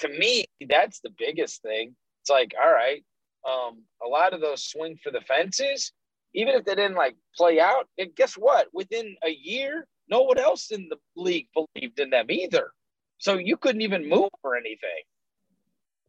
to 0.00 0.08
me, 0.08 0.44
that's 0.68 1.00
the 1.00 1.12
biggest 1.16 1.62
thing. 1.62 1.94
It's 2.22 2.30
like, 2.30 2.54
all 2.62 2.72
right, 2.72 3.04
um, 3.48 3.82
a 4.04 4.08
lot 4.08 4.32
of 4.32 4.40
those 4.40 4.64
swing 4.64 4.98
for 5.02 5.10
the 5.10 5.20
fences, 5.20 5.92
even 6.34 6.54
if 6.54 6.64
they 6.64 6.74
didn't 6.74 6.96
like 6.96 7.16
play 7.36 7.60
out, 7.60 7.88
and 7.98 8.14
guess 8.16 8.34
what? 8.34 8.68
Within 8.72 9.16
a 9.24 9.30
year, 9.30 9.86
no 10.08 10.22
one 10.22 10.38
else 10.38 10.70
in 10.70 10.88
the 10.88 10.96
league 11.16 11.48
believed 11.54 11.98
in 12.00 12.10
them 12.10 12.30
either. 12.30 12.72
So 13.18 13.38
you 13.38 13.56
couldn't 13.56 13.82
even 13.82 14.08
move 14.08 14.30
or 14.42 14.56
anything. 14.56 15.02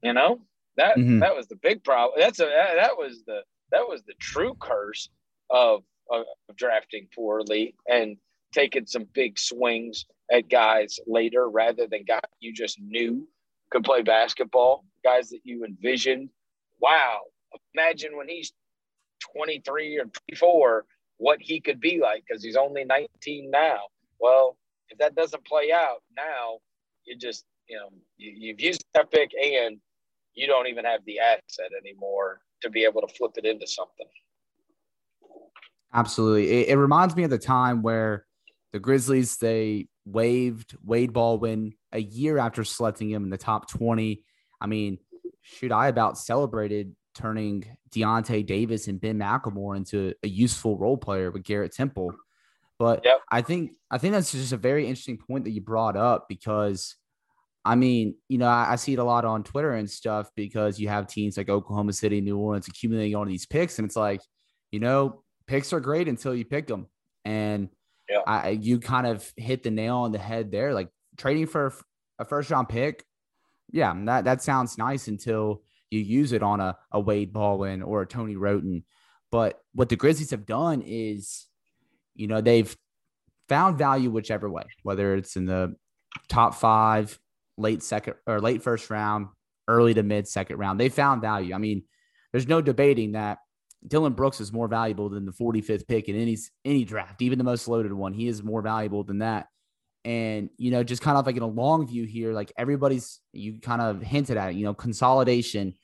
You 0.02 0.14
know 0.14 0.42
that 0.78 0.98
mm-hmm. 0.98 1.20
that 1.20 1.36
was 1.36 1.48
the 1.48 1.56
big 1.56 1.84
problem. 1.84 2.20
That's 2.20 2.40
a 2.40 2.46
that 2.46 2.98
was 2.98 3.24
the 3.26 3.42
that 3.72 3.88
was 3.88 4.04
the 4.04 4.14
true 4.20 4.56
curse 4.60 5.10
of, 5.50 5.84
of 6.12 6.26
drafting 6.56 7.08
poorly 7.14 7.76
and 7.88 8.18
taking 8.54 8.86
some 8.86 9.06
big 9.14 9.38
swings 9.40 10.06
at 10.32 10.50
guys 10.50 11.00
later 11.08 11.50
rather 11.50 11.88
than 11.88 12.04
guys 12.04 12.22
you 12.40 12.54
just 12.54 12.80
knew 12.82 13.28
could 13.72 13.84
play 13.84 14.02
basketball, 14.02 14.86
guys 15.04 15.30
that 15.30 15.40
you 15.44 15.66
envisioned. 15.66 16.30
Wow, 16.82 17.22
imagine 17.74 18.16
when 18.18 18.28
he's 18.28 18.54
23 19.36 19.98
or 19.98 20.06
24 20.30 20.86
what 21.18 21.40
he 21.42 21.60
could 21.60 21.80
be 21.80 22.00
like 22.00 22.24
because 22.28 22.44
he's 22.44 22.56
only 22.56 22.84
19 22.84 23.50
now. 23.50 23.80
Well, 24.20 24.58
if 24.90 24.98
that 24.98 25.16
doesn't 25.16 25.46
play 25.46 25.72
out 25.72 26.02
now, 26.16 26.60
you 27.06 27.18
just, 27.18 27.46
you 27.68 27.78
know, 27.78 27.90
you, 28.18 28.54
have 28.54 28.60
used 28.60 28.84
that 28.94 29.12
pick 29.12 29.32
and 29.42 29.78
you 30.34 30.48
don't 30.48 30.68
even 30.68 30.86
have 30.86 31.02
the 31.06 31.20
asset 31.20 31.72
anymore 31.80 32.42
to 32.62 32.70
be 32.70 32.84
able 32.84 33.02
to 33.02 33.08
flip 33.16 33.32
it 33.38 33.46
into 33.46 33.68
something. 33.68 34.08
Absolutely. 35.94 36.52
It, 36.52 36.70
it 36.70 36.78
reminds 36.78 37.16
me 37.16 37.24
of 37.24 37.30
the 37.30 37.38
time 37.38 37.82
where 37.82 38.26
the 38.76 38.80
Grizzlies, 38.82 39.38
they 39.38 39.88
waived 40.04 40.76
Wade 40.84 41.14
Baldwin 41.14 41.76
a 41.94 42.02
year 42.02 42.38
after 42.38 42.66
selecting 42.66 43.10
him 43.10 43.24
in 43.24 43.30
the 43.30 43.38
top 43.38 43.70
20. 43.70 44.22
I 44.60 44.68
mean, 44.68 44.98
shoot, 45.44 45.72
I 45.72 45.88
about 45.88 46.18
celebrated 46.18 46.94
turning 47.14 47.78
Deyonta 47.92 48.46
Davis 48.46 48.90
and 48.90 49.00
Ben 49.00 49.18
McLemore 49.18 49.78
into 49.78 50.14
a 50.24 50.28
useful 50.28 50.78
role 50.78 50.98
player 50.98 51.32
with 51.32 51.46
Garrett 51.46 51.74
Temple. 51.74 52.16
But 52.78 53.06
yep. 53.06 53.22
I 53.32 53.44
think 53.44 53.72
I 53.90 53.98
think 53.98 54.12
that's 54.12 54.34
just 54.34 54.52
a 54.52 54.58
very 54.58 54.86
interesting 54.86 55.20
point 55.20 55.46
that 55.46 55.52
you 55.52 55.62
brought 55.62 55.96
up 55.96 56.28
because 56.28 56.98
I 57.64 57.76
mean, 57.76 58.16
you 58.28 58.40
know, 58.40 58.48
I, 58.48 58.74
I, 58.74 58.76
see 58.76 58.92
it 58.92 59.00
a 59.00 59.06
lot 59.06 59.24
on 59.24 59.46
Twitter 59.46 59.72
and 59.72 59.90
stuff 59.90 60.30
because 60.36 60.82
you 60.82 60.90
have 60.90 61.08
teams 61.08 61.38
like 61.38 61.48
Oklahoma 61.48 61.94
City, 61.94 62.20
New 62.20 62.38
Orleans 62.38 62.68
accumulating 62.68 63.16
all 63.16 63.24
these 63.24 63.46
picks, 63.46 63.80
and 63.80 63.86
it's 63.86 63.96
like, 63.96 64.20
you 64.70 64.82
know, 64.82 65.24
picks 65.48 65.72
are 65.72 65.80
great 65.80 66.10
until 66.10 66.36
you 66.36 66.44
pick 66.44 66.68
them, 66.68 66.88
and 67.24 67.70
yeah. 68.10 68.20
I, 68.28 68.50
you 68.50 68.80
kind 68.80 69.08
of 69.08 69.32
hit 69.36 69.64
the 69.64 69.72
nail 69.72 69.98
on 69.98 70.12
the 70.12 70.20
head 70.20 70.52
there. 70.52 70.74
Like 70.74 70.90
trading 71.18 71.48
for 71.48 71.74
a 72.20 72.26
first 72.26 72.50
round 72.50 72.70
pick, 72.70 73.04
yeah, 73.72 73.94
that 74.06 74.26
that 74.26 74.42
sounds 74.42 74.78
nice 74.78 75.08
until 75.08 75.62
you 75.90 76.00
use 76.00 76.32
it 76.32 76.44
on 76.44 76.60
a, 76.60 76.78
a 76.92 77.00
Wade 77.00 77.34
Baldwin 77.34 77.82
or 77.82 78.02
a 78.02 78.08
Tony 78.08 78.36
Wroten. 78.36 78.84
But 79.32 79.60
what 79.74 79.90
the 79.90 79.96
Grizzlies 79.96 80.32
have 80.32 80.46
done 80.46 80.84
is, 80.86 81.48
you 82.16 82.28
know, 82.28 82.42
they've 82.42 82.76
found 83.50 83.78
value 83.78 84.10
whichever 84.10 84.50
way, 84.50 84.64
whether 84.84 85.16
it's 85.16 85.36
in 85.36 85.46
the 85.46 85.76
top 86.30 86.56
five, 86.56 87.18
late 87.58 87.84
second 87.84 88.16
or 88.28 88.40
late 88.40 88.64
first 88.64 88.90
round, 88.90 89.28
early 89.68 89.94
to 89.94 90.04
mid 90.04 90.28
second 90.28 90.58
round. 90.58 90.80
They 90.80 90.90
found 90.90 91.22
value. 91.22 91.54
I 91.54 91.58
mean, 91.58 91.84
there's 92.32 92.48
no 92.48 92.62
debating 92.62 93.14
that 93.14 93.40
Dillon 93.88 94.14
Brooks 94.14 94.40
is 94.42 94.52
more 94.52 94.68
valuable 94.68 95.10
than 95.10 95.26
the 95.26 95.32
45th 95.32 95.88
pick 95.88 96.10
in 96.10 96.16
any 96.16 96.38
any 96.64 96.84
draft, 96.84 97.22
even 97.22 97.38
the 97.38 97.44
most 97.44 97.68
loaded 97.68 97.94
one. 97.94 98.14
He 98.14 98.28
is 98.28 98.44
more 98.44 98.62
valuable 98.62 99.04
than 99.04 99.20
that. 99.20 99.48
And 100.04 100.50
you 100.58 100.72
know, 100.72 100.84
just 100.84 101.02
kind 101.02 101.18
of 101.18 101.26
like 101.26 101.36
in 101.36 101.44
a 101.44 101.48
long 101.48 101.88
view 101.88 102.06
here, 102.06 102.34
like 102.34 102.52
everybody's 102.58 103.20
you 103.34 103.60
kind 103.60 103.82
of 103.82 104.02
hinted 104.02 104.38
at, 104.38 104.52
it, 104.52 104.56
you 104.56 104.66
know, 104.66 104.74
consolidation 104.74 105.76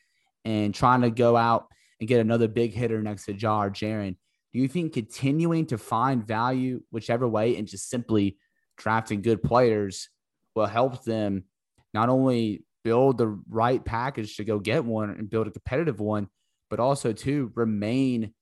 and 0.45 0.73
trying 0.73 1.01
to 1.01 1.11
go 1.11 1.35
out 1.35 1.67
and 1.99 2.07
get 2.07 2.19
another 2.19 2.47
big 2.47 2.73
hitter 2.73 3.01
next 3.01 3.25
to 3.25 3.33
Ja 3.33 3.63
or 3.63 3.69
Jaren. 3.69 4.15
Do 4.53 4.59
you 4.59 4.67
think 4.67 4.93
continuing 4.93 5.67
to 5.67 5.77
find 5.77 6.25
value 6.25 6.81
whichever 6.91 7.27
way 7.27 7.55
and 7.55 7.67
just 7.67 7.89
simply 7.89 8.37
drafting 8.77 9.21
good 9.21 9.41
players 9.41 10.09
will 10.55 10.65
help 10.65 11.03
them 11.03 11.45
not 11.93 12.09
only 12.09 12.63
build 12.83 13.17
the 13.17 13.27
right 13.49 13.83
package 13.83 14.35
to 14.37 14.43
go 14.43 14.59
get 14.59 14.83
one 14.83 15.11
and 15.11 15.29
build 15.29 15.47
a 15.47 15.51
competitive 15.51 15.99
one, 15.99 16.27
but 16.71 16.79
also 16.79 17.11
to 17.11 17.51
remain 17.53 18.33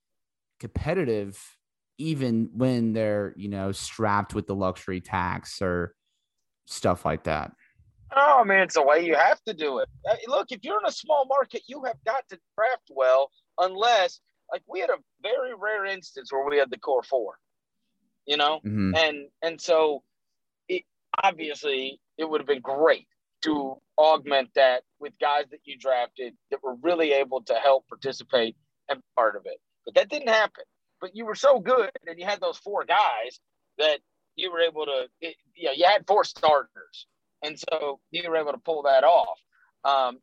competitive 0.60 1.58
even 1.98 2.50
when 2.54 2.94
they're, 2.94 3.34
you 3.36 3.50
know, 3.50 3.74
strapped 3.74 4.34
with 4.34 4.48
the 4.48 4.56
luxury 4.56 5.02
tax 5.02 5.62
or 5.62 5.96
stuff 6.66 7.04
like 7.04 7.24
that. 7.24 7.52
Oh 8.16 8.44
man, 8.46 8.62
it's 8.64 8.76
the 8.76 8.84
way 8.84 9.04
you 9.04 9.16
have 9.16 9.44
to 9.46 9.54
do 9.54 9.80
it. 9.80 9.90
Look, 10.28 10.52
if 10.52 10.60
you're 10.64 10.80
in 10.80 10.86
a 10.86 10.92
small 10.92 11.26
market, 11.26 11.64
you 11.68 11.84
have 11.86 11.98
got 12.06 12.24
to 12.30 12.40
draft 12.56 12.90
well, 12.90 13.32
unless 13.58 14.22
like 14.52 14.62
we 14.68 14.80
had 14.80 14.92
a 14.92 14.98
very 15.22 15.54
rare 15.60 15.86
instance 15.86 16.32
where 16.32 16.48
we 16.48 16.58
had 16.58 16.70
the 16.70 16.80
core 16.80 17.04
four, 17.04 17.34
you 18.26 18.38
know, 18.38 18.60
mm-hmm. 18.66 18.94
and 18.96 19.28
and 19.42 19.60
so 19.60 20.04
it, 20.68 20.84
obviously 21.22 22.00
it 22.18 22.30
would 22.30 22.42
have 22.42 22.48
been 22.48 22.62
great 22.62 23.08
to 23.44 23.76
augment 23.98 24.50
that 24.56 24.84
with 25.00 25.14
guys 25.20 25.46
that 25.52 25.60
you 25.66 25.78
drafted 25.78 26.34
that 26.52 26.64
were 26.64 26.76
really 26.82 27.14
able 27.14 27.42
to 27.44 27.54
help 27.56 27.88
participate 27.88 28.56
and 28.90 29.02
part 29.16 29.36
of 29.36 29.44
it. 29.46 29.60
But 29.86 29.96
that 29.96 30.10
didn't 30.10 30.30
happen. 30.30 30.64
But 31.02 31.16
you 31.16 31.26
were 31.26 31.36
so 31.36 31.60
good 31.60 31.90
and 32.08 32.20
you 32.20 32.26
had 32.26 32.42
those 32.42 32.58
four 32.58 32.86
guys 32.86 33.40
that 33.78 34.00
you 34.36 34.52
were 34.52 34.60
able 34.60 34.86
to, 34.86 35.08
it, 35.22 35.36
you 35.56 35.66
know, 35.66 35.72
you 35.76 35.86
had 35.86 36.06
four 36.08 36.24
starters. 36.24 37.08
And 37.42 37.58
so 37.58 38.00
you 38.12 38.30
were 38.30 38.36
able 38.36 38.52
to 38.52 38.58
pull 38.58 38.84
that 38.84 39.04
off. 39.04 39.40
Um, 39.86 40.20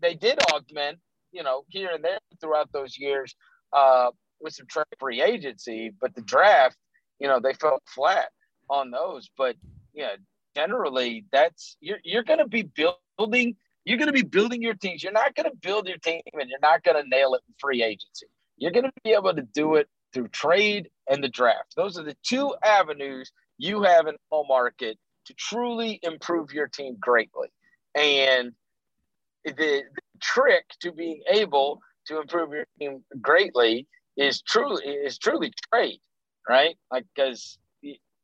they 0.00 0.14
did 0.14 0.38
augment, 0.52 0.98
you 1.32 1.42
know, 1.42 1.64
here 1.68 1.90
and 1.94 2.04
there 2.04 2.18
throughout 2.40 2.70
those 2.72 2.98
years 2.98 3.34
uh, 3.72 4.10
with 4.40 4.54
some 4.54 4.66
free 4.98 5.22
agency, 5.22 5.92
but 6.00 6.14
the 6.14 6.20
draft, 6.22 6.76
you 7.18 7.28
know, 7.28 7.40
they 7.40 7.54
fell 7.54 7.80
flat 7.86 8.28
on 8.68 8.90
those. 8.90 9.30
But 9.36 9.56
yeah, 9.94 10.16
generally 10.54 11.24
that's 11.32 11.76
you're 11.80 11.98
you're 12.04 12.24
going 12.24 12.38
to 12.38 12.48
be 12.48 12.62
building 12.62 13.56
you're 13.84 13.98
going 13.98 14.08
to 14.08 14.12
be 14.12 14.22
building 14.22 14.62
your 14.62 14.74
teams. 14.74 15.02
You're 15.02 15.12
not 15.12 15.34
going 15.34 15.50
to 15.50 15.56
build 15.56 15.88
your 15.88 15.98
team 15.98 16.22
and 16.32 16.48
you're 16.48 16.58
not 16.60 16.84
going 16.84 17.02
to 17.02 17.08
nail 17.08 17.34
it 17.34 17.42
in 17.48 17.54
free 17.58 17.82
agency. 17.82 18.26
You're 18.56 18.70
going 18.70 18.84
to 18.84 18.92
be 19.02 19.10
able 19.10 19.34
to 19.34 19.42
do 19.42 19.74
it 19.74 19.88
through 20.12 20.28
trade 20.28 20.88
and 21.08 21.22
the 21.22 21.28
draft. 21.28 21.74
Those 21.76 21.98
are 21.98 22.04
the 22.04 22.16
two 22.22 22.54
avenues 22.62 23.32
you 23.58 23.82
have 23.82 24.06
in 24.06 24.14
the 24.30 24.44
market 24.48 24.98
to 25.26 25.34
truly 25.34 25.98
improve 26.02 26.52
your 26.52 26.68
team 26.68 26.96
greatly. 27.00 27.48
And 27.94 28.52
the, 29.44 29.52
the 29.52 29.82
trick 30.20 30.64
to 30.80 30.92
being 30.92 31.22
able 31.30 31.80
to 32.06 32.20
improve 32.20 32.52
your 32.52 32.66
team 32.78 33.02
greatly 33.20 33.86
is 34.16 34.42
truly 34.42 34.84
is 34.84 35.18
truly 35.18 35.52
trade, 35.72 36.00
right? 36.48 36.76
Like 36.90 37.06
because 37.14 37.58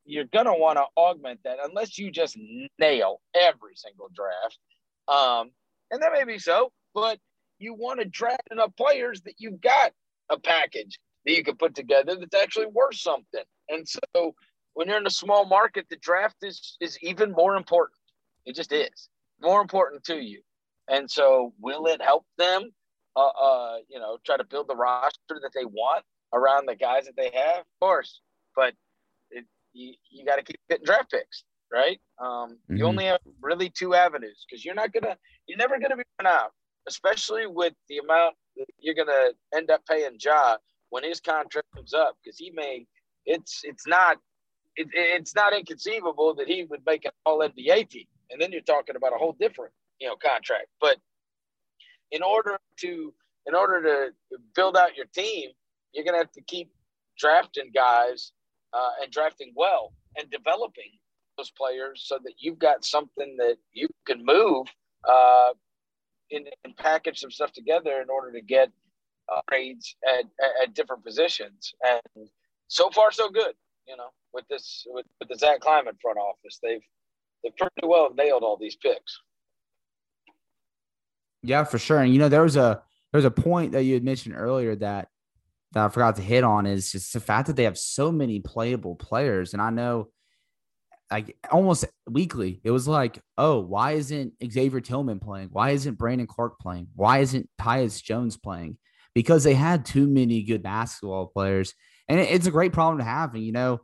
you're 0.08 0.24
gonna 0.24 0.56
want 0.56 0.78
to 0.78 0.84
augment 0.96 1.40
that 1.44 1.58
unless 1.62 1.98
you 1.98 2.10
just 2.10 2.36
nail 2.78 3.20
every 3.34 3.74
single 3.74 4.08
draft. 4.14 4.58
Um, 5.06 5.50
and 5.90 6.02
that 6.02 6.12
may 6.12 6.24
be 6.24 6.38
so, 6.38 6.72
but 6.94 7.18
you 7.58 7.74
want 7.74 8.00
to 8.00 8.06
draft 8.06 8.48
enough 8.50 8.74
players 8.76 9.20
that 9.22 9.34
you've 9.38 9.60
got 9.60 9.92
a 10.30 10.38
package 10.38 10.98
that 11.24 11.36
you 11.36 11.44
can 11.44 11.56
put 11.56 11.74
together 11.74 12.16
that's 12.16 12.34
actually 12.34 12.66
worth 12.66 12.96
something. 12.96 13.42
And 13.68 13.86
so 13.86 14.34
when 14.74 14.88
you're 14.88 14.98
in 14.98 15.06
a 15.06 15.10
small 15.10 15.44
market, 15.44 15.86
the 15.90 15.96
draft 15.96 16.36
is 16.42 16.76
is 16.80 16.98
even 17.02 17.32
more 17.32 17.56
important. 17.56 17.98
It 18.46 18.54
just 18.54 18.72
is 18.72 19.08
more 19.40 19.60
important 19.60 20.04
to 20.04 20.16
you. 20.16 20.40
And 20.88 21.10
so, 21.10 21.52
will 21.60 21.86
it 21.86 22.00
help 22.00 22.24
them? 22.38 22.70
Uh, 23.14 23.26
uh, 23.26 23.76
you 23.88 23.98
know, 23.98 24.18
try 24.24 24.36
to 24.36 24.44
build 24.44 24.68
the 24.68 24.76
roster 24.76 25.40
that 25.42 25.50
they 25.54 25.64
want 25.64 26.04
around 26.32 26.66
the 26.66 26.76
guys 26.76 27.06
that 27.06 27.16
they 27.16 27.30
have, 27.34 27.60
of 27.60 27.80
course. 27.80 28.20
But 28.54 28.74
you, 29.72 29.94
you 30.10 30.24
got 30.24 30.36
to 30.36 30.42
keep 30.42 30.60
getting 30.68 30.84
draft 30.84 31.10
picks, 31.10 31.44
right? 31.72 32.00
Um, 32.20 32.50
mm-hmm. 32.50 32.76
You 32.76 32.86
only 32.86 33.04
have 33.04 33.20
really 33.40 33.70
two 33.70 33.94
avenues 33.94 34.44
because 34.48 34.64
you're 34.64 34.74
not 34.74 34.92
gonna, 34.92 35.16
you're 35.46 35.58
never 35.58 35.78
gonna 35.78 35.96
be 35.96 36.02
run 36.20 36.32
out, 36.32 36.50
especially 36.88 37.46
with 37.46 37.74
the 37.88 37.98
amount 37.98 38.34
that 38.56 38.66
you're 38.78 38.94
gonna 38.94 39.30
end 39.54 39.70
up 39.70 39.82
paying 39.88 40.18
Ja 40.20 40.56
when 40.90 41.04
his 41.04 41.20
contract 41.20 41.66
comes 41.74 41.92
up 41.92 42.16
because 42.22 42.38
he 42.38 42.50
may, 42.54 42.86
it's 43.26 43.60
it's 43.64 43.86
not, 43.86 44.16
it, 44.76 44.88
it's 44.92 45.34
not 45.34 45.52
inconceivable 45.52 46.34
that 46.34 46.48
he 46.48 46.64
would 46.64 46.80
make 46.86 47.04
an 47.04 47.10
All 47.24 47.40
NBA 47.40 47.90
team, 47.90 48.06
and 48.30 48.40
then 48.40 48.52
you're 48.52 48.62
talking 48.62 48.96
about 48.96 49.12
a 49.12 49.18
whole 49.18 49.36
different, 49.38 49.72
you 50.00 50.08
know, 50.08 50.16
contract. 50.16 50.68
But 50.80 50.96
in 52.10 52.22
order 52.22 52.58
to 52.80 53.12
in 53.46 53.54
order 53.54 53.82
to 53.82 54.38
build 54.54 54.76
out 54.76 54.96
your 54.96 55.06
team, 55.14 55.50
you're 55.92 56.04
gonna 56.04 56.18
have 56.18 56.32
to 56.32 56.42
keep 56.42 56.70
drafting 57.18 57.70
guys 57.74 58.32
uh, 58.72 58.90
and 59.02 59.12
drafting 59.12 59.52
well 59.56 59.92
and 60.16 60.30
developing 60.30 60.90
those 61.36 61.50
players 61.50 62.04
so 62.06 62.18
that 62.24 62.34
you've 62.38 62.58
got 62.58 62.84
something 62.84 63.36
that 63.38 63.56
you 63.72 63.88
can 64.06 64.24
move 64.24 64.66
uh, 65.08 65.50
in, 66.30 66.44
and 66.64 66.76
package 66.76 67.18
some 67.20 67.30
stuff 67.30 67.52
together 67.52 68.02
in 68.02 68.10
order 68.10 68.32
to 68.32 68.40
get 68.40 68.70
uh, 69.32 69.40
grades 69.46 69.96
at, 70.06 70.24
at, 70.62 70.74
different 70.74 71.04
positions. 71.04 71.72
And 71.86 72.28
so 72.66 72.90
far, 72.90 73.12
so 73.12 73.30
good. 73.30 73.54
You 73.86 73.96
know, 73.96 74.08
with 74.34 74.44
this 74.50 74.84
with, 74.88 75.06
with 75.18 75.28
the 75.30 75.36
Zach 75.36 75.60
Kleiman 75.60 75.94
front 76.02 76.18
office, 76.18 76.58
they've 76.62 76.82
they've 77.42 77.56
pretty 77.56 77.86
well 77.86 78.12
nailed 78.14 78.42
all 78.42 78.58
these 78.60 78.76
picks. 78.76 79.18
Yeah, 81.42 81.64
for 81.64 81.78
sure. 81.78 82.00
And 82.00 82.12
you 82.12 82.18
know, 82.18 82.28
there 82.28 82.42
was 82.42 82.56
a 82.56 82.82
there 83.12 83.18
was 83.18 83.24
a 83.24 83.30
point 83.30 83.72
that 83.72 83.84
you 83.84 83.94
had 83.94 84.04
mentioned 84.04 84.34
earlier 84.36 84.76
that 84.76 85.08
that 85.72 85.84
I 85.84 85.88
forgot 85.88 86.16
to 86.16 86.22
hit 86.22 86.44
on 86.44 86.66
is 86.66 86.92
just 86.92 87.12
the 87.12 87.20
fact 87.20 87.46
that 87.46 87.56
they 87.56 87.64
have 87.64 87.78
so 87.78 88.10
many 88.10 88.40
playable 88.40 88.96
players. 88.96 89.52
And 89.52 89.62
I 89.62 89.70
know 89.70 90.08
like 91.10 91.36
almost 91.50 91.86
weekly, 92.06 92.60
it 92.64 92.70
was 92.70 92.86
like, 92.86 93.18
oh, 93.36 93.60
why 93.60 93.92
isn't 93.92 94.34
Xavier 94.44 94.80
Tillman 94.80 95.20
playing? 95.20 95.48
Why 95.52 95.70
isn't 95.70 95.98
Brandon 95.98 96.26
Clarke 96.26 96.58
playing? 96.58 96.88
Why 96.94 97.18
isn't 97.18 97.48
Tyus 97.60 98.02
Jones 98.02 98.36
playing? 98.36 98.76
Because 99.14 99.44
they 99.44 99.54
had 99.54 99.84
too 99.84 100.06
many 100.06 100.42
good 100.42 100.62
basketball 100.62 101.26
players. 101.26 101.74
And 102.08 102.20
it's 102.20 102.46
a 102.46 102.50
great 102.50 102.72
problem 102.72 102.98
to 102.98 103.04
have. 103.04 103.34
And, 103.34 103.44
you 103.44 103.52
know, 103.52 103.80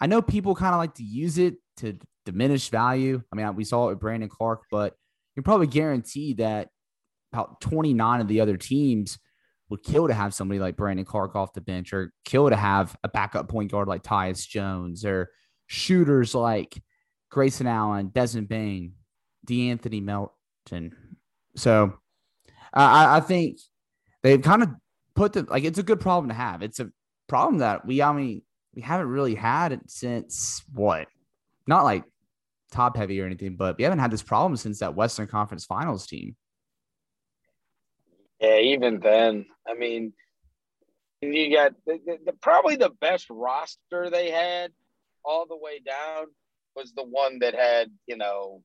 I 0.00 0.06
know 0.06 0.22
people 0.22 0.54
kind 0.54 0.74
of 0.74 0.78
like 0.78 0.94
to 0.94 1.04
use 1.04 1.38
it 1.38 1.56
to 1.78 1.98
diminish 2.24 2.68
value. 2.68 3.22
I 3.32 3.36
mean, 3.36 3.54
we 3.56 3.64
saw 3.64 3.86
it 3.86 3.90
with 3.90 4.00
Brandon 4.00 4.28
Clarke, 4.28 4.62
but 4.70 4.94
you 5.36 5.42
probably 5.42 5.66
guarantee 5.66 6.34
that 6.34 6.68
about 7.32 7.60
29 7.60 8.20
of 8.20 8.28
the 8.28 8.40
other 8.40 8.56
teams 8.56 9.18
would 9.68 9.82
kill 9.82 10.08
to 10.08 10.14
have 10.14 10.34
somebody 10.34 10.60
like 10.60 10.76
Brandon 10.76 11.04
Clarke 11.04 11.36
off 11.36 11.54
the 11.54 11.60
bench 11.60 11.92
or 11.92 12.12
kill 12.24 12.50
to 12.50 12.56
have 12.56 12.96
a 13.02 13.08
backup 13.08 13.48
point 13.48 13.70
guard 13.70 13.88
like 13.88 14.02
Tyus 14.02 14.46
Jones 14.46 15.04
or 15.04 15.30
shooters 15.66 16.34
like 16.34 16.80
Grayson 17.30 17.66
Allen, 17.66 18.08
Desmond 18.08 18.48
Bane, 18.48 18.92
De'Anthony 19.46 20.02
Melton. 20.02 20.94
So 21.56 21.94
I, 22.72 23.16
I 23.16 23.20
think 23.20 23.58
they've 24.22 24.42
kind 24.42 24.62
of 24.62 24.70
put 25.14 25.32
the 25.32 25.44
like 25.44 25.64
it's 25.64 25.78
a 25.78 25.82
good 25.82 26.00
problem 26.00 26.28
to 26.28 26.34
have. 26.34 26.62
It's 26.62 26.80
a 26.80 26.90
problem 27.28 27.58
that 27.58 27.86
we 27.86 28.02
I 28.02 28.12
mean 28.12 28.42
we 28.74 28.82
haven't 28.82 29.08
really 29.08 29.34
had 29.34 29.72
it 29.72 29.80
since 29.86 30.62
what? 30.72 31.08
Not 31.66 31.84
like 31.84 32.04
top 32.72 32.96
heavy 32.96 33.20
or 33.20 33.26
anything, 33.26 33.56
but 33.56 33.78
we 33.78 33.84
haven't 33.84 34.00
had 34.00 34.10
this 34.10 34.22
problem 34.22 34.56
since 34.56 34.80
that 34.80 34.94
Western 34.94 35.26
Conference 35.26 35.64
Finals 35.64 36.06
team. 36.06 36.36
Yeah, 38.44 38.58
even 38.58 39.00
then, 39.00 39.46
I 39.66 39.72
mean, 39.72 40.12
you 41.22 41.56
got 41.56 41.72
the, 41.86 41.98
the, 42.26 42.32
probably 42.42 42.76
the 42.76 42.92
best 43.00 43.26
roster 43.30 44.10
they 44.10 44.30
had 44.30 44.70
all 45.24 45.46
the 45.46 45.56
way 45.56 45.80
down 45.80 46.26
was 46.76 46.92
the 46.92 47.04
one 47.04 47.38
that 47.38 47.54
had 47.54 47.90
you 48.06 48.18
know 48.18 48.62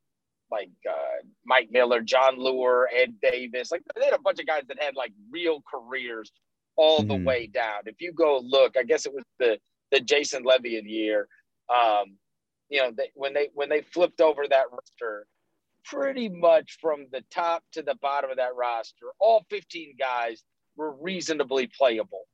like 0.51 0.71
uh, 0.89 1.23
Mike 1.45 1.69
Miller, 1.71 2.01
Jon 2.01 2.37
Leuer, 2.37 2.87
Ed 2.93 3.13
Davis. 3.21 3.71
Like 3.71 3.83
they 3.95 4.03
had 4.03 4.13
a 4.13 4.21
bunch 4.21 4.39
of 4.39 4.47
guys 4.47 4.63
that 4.67 4.81
had 4.81 4.95
like 4.95 5.13
real 5.31 5.63
careers 5.71 6.29
all 6.75 7.01
the 7.03 7.15
way 7.15 7.47
down. 7.47 7.83
If 7.85 8.01
you 8.01 8.11
go 8.11 8.41
look, 8.43 8.75
I 8.77 8.83
guess 8.83 9.05
it 9.05 9.13
was 9.13 9.23
the 9.39 9.59
the 9.91 10.01
Jason 10.01 10.43
Levien 10.43 10.89
year. 10.89 11.29
Um, 11.73 12.17
you 12.69 12.81
know, 12.81 12.91
they, 12.97 13.11
when 13.13 13.33
they 13.33 13.49
when 13.53 13.69
they 13.69 13.81
flipped 13.81 14.19
over 14.19 14.45
that 14.45 14.65
roster, 14.71 15.25
pretty 15.85 16.29
much 16.29 16.77
from 16.81 17.07
the 17.11 17.23
top 17.31 17.63
to 17.73 17.81
the 17.81 17.95
bottom 17.95 18.29
of 18.29 18.37
that 18.37 18.55
roster, 18.55 19.07
all 19.19 19.45
15 19.49 19.95
guys 19.97 20.43
were 20.75 20.91
reasonably 20.91 21.67
playable 21.67 22.25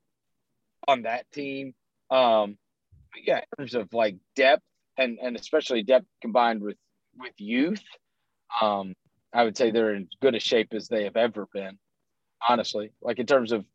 on 0.87 1.03
that 1.03 1.29
team. 1.31 1.73
Um, 2.09 2.57
yeah, 3.23 3.37
in 3.37 3.43
terms 3.57 3.75
of 3.75 3.93
like 3.93 4.17
depth 4.35 4.63
and 4.97 5.17
and 5.21 5.35
especially 5.35 5.83
depth 5.83 6.05
combined 6.21 6.61
with 6.61 6.77
with 7.17 7.33
youth, 7.37 7.81
um, 8.61 8.93
I 9.33 9.43
would 9.43 9.57
say 9.57 9.71
they're 9.71 9.95
in 9.95 10.03
as 10.03 10.17
good 10.21 10.35
a 10.35 10.39
shape 10.39 10.73
as 10.73 10.87
they 10.87 11.05
have 11.05 11.15
ever 11.17 11.47
been. 11.53 11.77
Honestly, 12.47 12.91
like 13.01 13.19
in 13.19 13.25
terms 13.25 13.51
of 13.51 13.65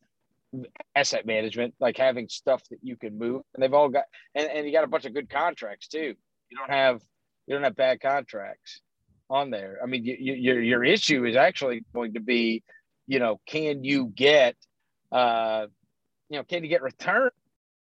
asset 0.94 1.26
management, 1.26 1.74
like 1.80 1.96
having 1.96 2.28
stuff 2.28 2.62
that 2.70 2.78
you 2.82 2.96
can 2.96 3.18
move, 3.18 3.42
and 3.54 3.62
they've 3.62 3.74
all 3.74 3.88
got 3.88 4.04
and, 4.34 4.48
and 4.50 4.66
you 4.66 4.72
got 4.72 4.84
a 4.84 4.88
bunch 4.88 5.06
of 5.06 5.14
good 5.14 5.30
contracts 5.30 5.88
too. 5.88 6.14
You 6.50 6.56
don't 6.56 6.70
have 6.70 7.00
you 7.46 7.54
don't 7.54 7.64
have 7.64 7.76
bad 7.76 8.00
contracts 8.00 8.82
on 9.30 9.50
there. 9.50 9.78
I 9.82 9.86
mean, 9.86 10.04
you, 10.04 10.16
you, 10.18 10.34
your 10.34 10.60
your 10.60 10.84
issue 10.84 11.24
is 11.24 11.36
actually 11.36 11.84
going 11.94 12.14
to 12.14 12.20
be, 12.20 12.62
you 13.06 13.18
know, 13.18 13.40
can 13.46 13.84
you 13.84 14.12
get, 14.14 14.56
uh, 15.12 15.66
you 16.28 16.38
know, 16.38 16.44
can 16.44 16.62
you 16.62 16.68
get 16.68 16.82
return? 16.82 17.30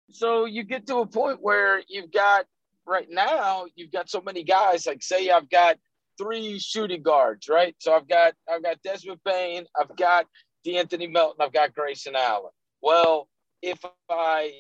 So 0.10 0.46
you 0.46 0.64
get 0.64 0.88
to 0.88 0.98
a 0.98 1.06
point 1.06 1.40
where 1.42 1.82
you've 1.88 2.12
got 2.12 2.46
right 2.86 3.08
now 3.10 3.66
you've 3.76 3.92
got 3.92 4.10
so 4.10 4.22
many 4.22 4.44
guys. 4.44 4.86
Like 4.86 5.04
say 5.04 5.30
I've 5.30 5.50
got 5.50 5.78
three 6.18 6.60
shooting 6.60 7.02
guards, 7.02 7.48
right? 7.50 7.76
So 7.80 7.94
I've 7.94 8.08
got 8.08 8.34
I've 8.50 8.64
got 8.64 8.82
Desmond 8.84 9.20
Bane, 9.26 9.66
I've 9.80 9.96
got 9.96 10.26
De'Anthony 10.66 11.12
Melton, 11.12 11.42
I've 11.42 11.54
got 11.54 11.74
Grayson 11.74 12.16
Allen. 12.16 12.52
Well, 12.82 13.28
if 13.62 13.80
I 14.10 14.52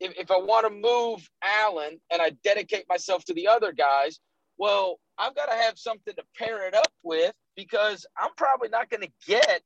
if, 0.00 0.18
if 0.18 0.30
I 0.30 0.38
want 0.38 0.66
to 0.66 0.70
move 0.70 1.28
Allen 1.42 2.00
and 2.10 2.20
I 2.20 2.30
dedicate 2.42 2.86
myself 2.88 3.24
to 3.26 3.34
the 3.34 3.48
other 3.48 3.72
guys, 3.72 4.18
well, 4.58 4.98
I've 5.22 5.36
got 5.36 5.46
to 5.46 5.56
have 5.56 5.78
something 5.78 6.14
to 6.16 6.24
pair 6.36 6.66
it 6.66 6.74
up 6.74 6.92
with 7.04 7.32
because 7.56 8.04
I'm 8.20 8.30
probably 8.36 8.68
not 8.68 8.90
going 8.90 9.02
to 9.02 9.12
get 9.26 9.62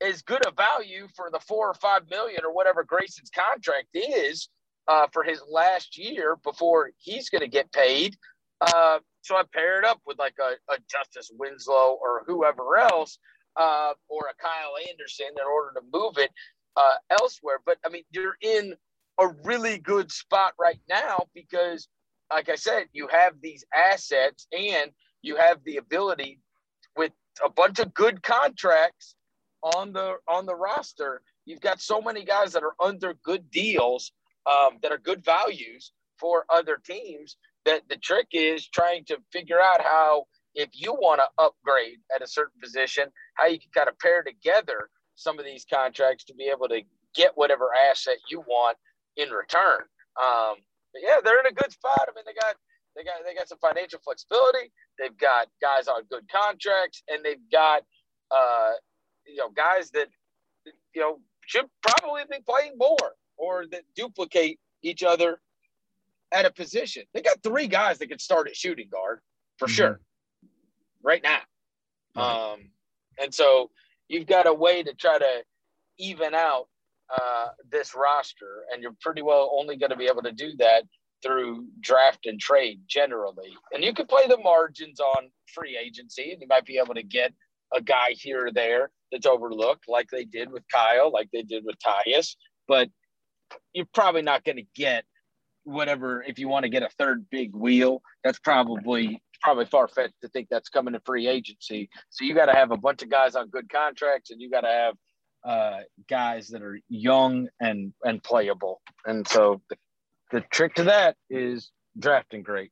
as 0.00 0.22
good 0.22 0.46
a 0.46 0.52
value 0.52 1.08
for 1.16 1.30
the 1.32 1.40
four 1.40 1.68
or 1.68 1.74
five 1.74 2.02
million 2.08 2.40
or 2.44 2.54
whatever 2.54 2.84
Grayson's 2.84 3.30
contract 3.30 3.88
is 3.92 4.48
uh, 4.86 5.08
for 5.12 5.24
his 5.24 5.42
last 5.50 5.98
year 5.98 6.36
before 6.44 6.90
he's 6.98 7.28
going 7.28 7.42
to 7.42 7.48
get 7.48 7.72
paid. 7.72 8.16
Uh, 8.60 8.98
so 9.22 9.36
I 9.36 9.42
pair 9.52 9.78
it 9.80 9.84
up 9.84 10.00
with 10.06 10.18
like 10.18 10.36
a, 10.40 10.72
a 10.72 10.76
Justice 10.88 11.30
Winslow 11.36 11.98
or 12.00 12.22
whoever 12.26 12.76
else, 12.76 13.18
uh, 13.56 13.92
or 14.08 14.28
a 14.30 14.42
Kyle 14.42 14.74
Anderson 14.88 15.26
in 15.28 15.44
order 15.44 15.72
to 15.74 15.86
move 15.92 16.18
it 16.18 16.30
uh, 16.76 16.94
elsewhere. 17.20 17.58
But 17.66 17.78
I 17.84 17.88
mean, 17.88 18.04
you're 18.10 18.36
in 18.40 18.74
a 19.18 19.28
really 19.44 19.78
good 19.78 20.12
spot 20.12 20.54
right 20.58 20.80
now 20.88 21.26
because 21.34 21.88
like 22.32 22.48
I 22.48 22.56
said, 22.56 22.86
you 22.92 23.08
have 23.08 23.34
these 23.42 23.64
assets 23.74 24.46
and 24.52 24.90
you 25.22 25.36
have 25.36 25.58
the 25.64 25.76
ability 25.76 26.40
with 26.96 27.12
a 27.44 27.50
bunch 27.50 27.78
of 27.78 27.92
good 27.94 28.22
contracts 28.22 29.14
on 29.62 29.92
the 29.92 30.14
on 30.28 30.46
the 30.46 30.54
roster. 30.54 31.22
You've 31.44 31.60
got 31.60 31.80
so 31.80 32.00
many 32.00 32.24
guys 32.24 32.52
that 32.52 32.62
are 32.62 32.74
under 32.80 33.14
good 33.24 33.50
deals 33.50 34.12
um, 34.50 34.78
that 34.82 34.92
are 34.92 34.98
good 34.98 35.24
values 35.24 35.92
for 36.18 36.44
other 36.48 36.78
teams. 36.84 37.36
That 37.66 37.82
the 37.88 37.96
trick 37.96 38.28
is 38.32 38.66
trying 38.68 39.04
to 39.06 39.18
figure 39.32 39.60
out 39.60 39.82
how, 39.82 40.24
if 40.54 40.70
you 40.72 40.94
want 40.94 41.20
to 41.20 41.44
upgrade 41.44 41.98
at 42.14 42.22
a 42.22 42.26
certain 42.26 42.58
position, 42.60 43.08
how 43.34 43.46
you 43.46 43.58
can 43.58 43.70
kind 43.74 43.88
of 43.88 43.98
pair 43.98 44.22
together 44.22 44.88
some 45.14 45.38
of 45.38 45.44
these 45.44 45.66
contracts 45.70 46.24
to 46.24 46.34
be 46.34 46.44
able 46.44 46.68
to 46.68 46.80
get 47.14 47.32
whatever 47.34 47.68
asset 47.90 48.16
you 48.30 48.40
want 48.40 48.78
in 49.16 49.28
return. 49.30 49.80
Um, 50.22 50.54
yeah, 50.94 51.20
they're 51.24 51.40
in 51.40 51.46
a 51.46 51.52
good 51.52 51.72
spot. 51.72 52.08
I 52.08 52.12
mean, 52.14 52.24
they 52.26 52.34
got 52.34 52.56
they 52.96 53.04
got 53.04 53.14
they 53.24 53.34
got 53.34 53.48
some 53.48 53.58
financial 53.58 54.00
flexibility. 54.02 54.72
They've 54.98 55.16
got 55.16 55.48
guys 55.60 55.88
on 55.88 56.02
good 56.10 56.24
contracts, 56.30 57.02
and 57.08 57.24
they've 57.24 57.50
got 57.52 57.82
uh, 58.30 58.72
you 59.26 59.36
know 59.36 59.50
guys 59.50 59.90
that 59.92 60.08
you 60.94 61.00
know 61.00 61.20
should 61.46 61.66
probably 61.82 62.22
be 62.30 62.38
playing 62.48 62.74
more 62.76 63.14
or 63.36 63.66
that 63.70 63.82
duplicate 63.96 64.58
each 64.82 65.02
other 65.02 65.40
at 66.32 66.44
a 66.44 66.50
position. 66.50 67.04
They 67.14 67.22
got 67.22 67.42
three 67.42 67.66
guys 67.66 67.98
that 67.98 68.08
could 68.08 68.20
start 68.20 68.48
at 68.48 68.56
shooting 68.56 68.88
guard 68.90 69.20
for 69.58 69.66
mm-hmm. 69.66 69.74
sure 69.74 70.00
right 71.02 71.22
now. 71.22 71.40
Right. 72.16 72.52
Um, 72.52 72.70
and 73.20 73.34
so 73.34 73.70
you've 74.08 74.26
got 74.26 74.46
a 74.46 74.54
way 74.54 74.82
to 74.82 74.94
try 74.94 75.18
to 75.18 75.42
even 75.98 76.34
out 76.34 76.68
uh, 77.16 77.48
this 77.70 77.94
roster, 77.94 78.64
and 78.72 78.82
you're 78.82 78.96
pretty 79.00 79.22
well 79.22 79.50
only 79.58 79.76
going 79.76 79.90
to 79.90 79.96
be 79.96 80.06
able 80.06 80.22
to 80.22 80.32
do 80.32 80.52
that 80.58 80.84
through 81.22 81.66
draft 81.80 82.26
and 82.26 82.40
trade 82.40 82.80
generally. 82.88 83.52
And 83.72 83.84
you 83.84 83.92
can 83.92 84.06
play 84.06 84.26
the 84.26 84.38
margins 84.38 85.00
on 85.00 85.30
free 85.54 85.76
agency, 85.76 86.32
and 86.32 86.40
you 86.40 86.46
might 86.48 86.66
be 86.66 86.78
able 86.78 86.94
to 86.94 87.02
get 87.02 87.32
a 87.74 87.80
guy 87.80 88.10
here 88.12 88.46
or 88.46 88.52
there 88.52 88.90
that's 89.12 89.26
overlooked, 89.26 89.84
like 89.88 90.08
they 90.10 90.24
did 90.24 90.50
with 90.50 90.62
Kyle, 90.72 91.10
like 91.12 91.28
they 91.32 91.42
did 91.42 91.64
with 91.64 91.76
Tyus. 91.78 92.36
But 92.66 92.88
you're 93.72 93.86
probably 93.92 94.22
not 94.22 94.44
going 94.44 94.56
to 94.56 94.66
get 94.74 95.04
whatever 95.64 96.22
if 96.26 96.38
you 96.38 96.48
want 96.48 96.64
to 96.64 96.68
get 96.68 96.82
a 96.82 96.88
third 96.98 97.26
big 97.30 97.54
wheel. 97.54 98.02
That's 98.24 98.38
probably 98.38 99.20
probably 99.42 99.64
far 99.64 99.88
fetched 99.88 100.20
to 100.20 100.28
think 100.28 100.48
that's 100.50 100.68
coming 100.68 100.92
to 100.92 101.00
free 101.04 101.26
agency. 101.26 101.88
So 102.10 102.24
you 102.24 102.34
got 102.34 102.46
to 102.46 102.52
have 102.52 102.72
a 102.72 102.76
bunch 102.76 103.02
of 103.02 103.10
guys 103.10 103.34
on 103.34 103.48
good 103.48 103.70
contracts, 103.70 104.30
and 104.30 104.40
you 104.40 104.50
got 104.50 104.62
to 104.62 104.68
have 104.68 104.94
uh, 105.44 105.80
guys 106.08 106.48
that 106.48 106.62
are 106.62 106.78
young 106.88 107.48
and 107.60 107.92
and 108.04 108.22
playable. 108.22 108.80
And 109.06 109.26
so 109.26 109.62
the, 109.70 109.76
the 110.32 110.40
trick 110.50 110.74
to 110.74 110.84
that 110.84 111.16
is 111.28 111.70
drafting 111.98 112.42
great. 112.42 112.70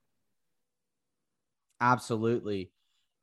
Absolutely. 1.81 2.71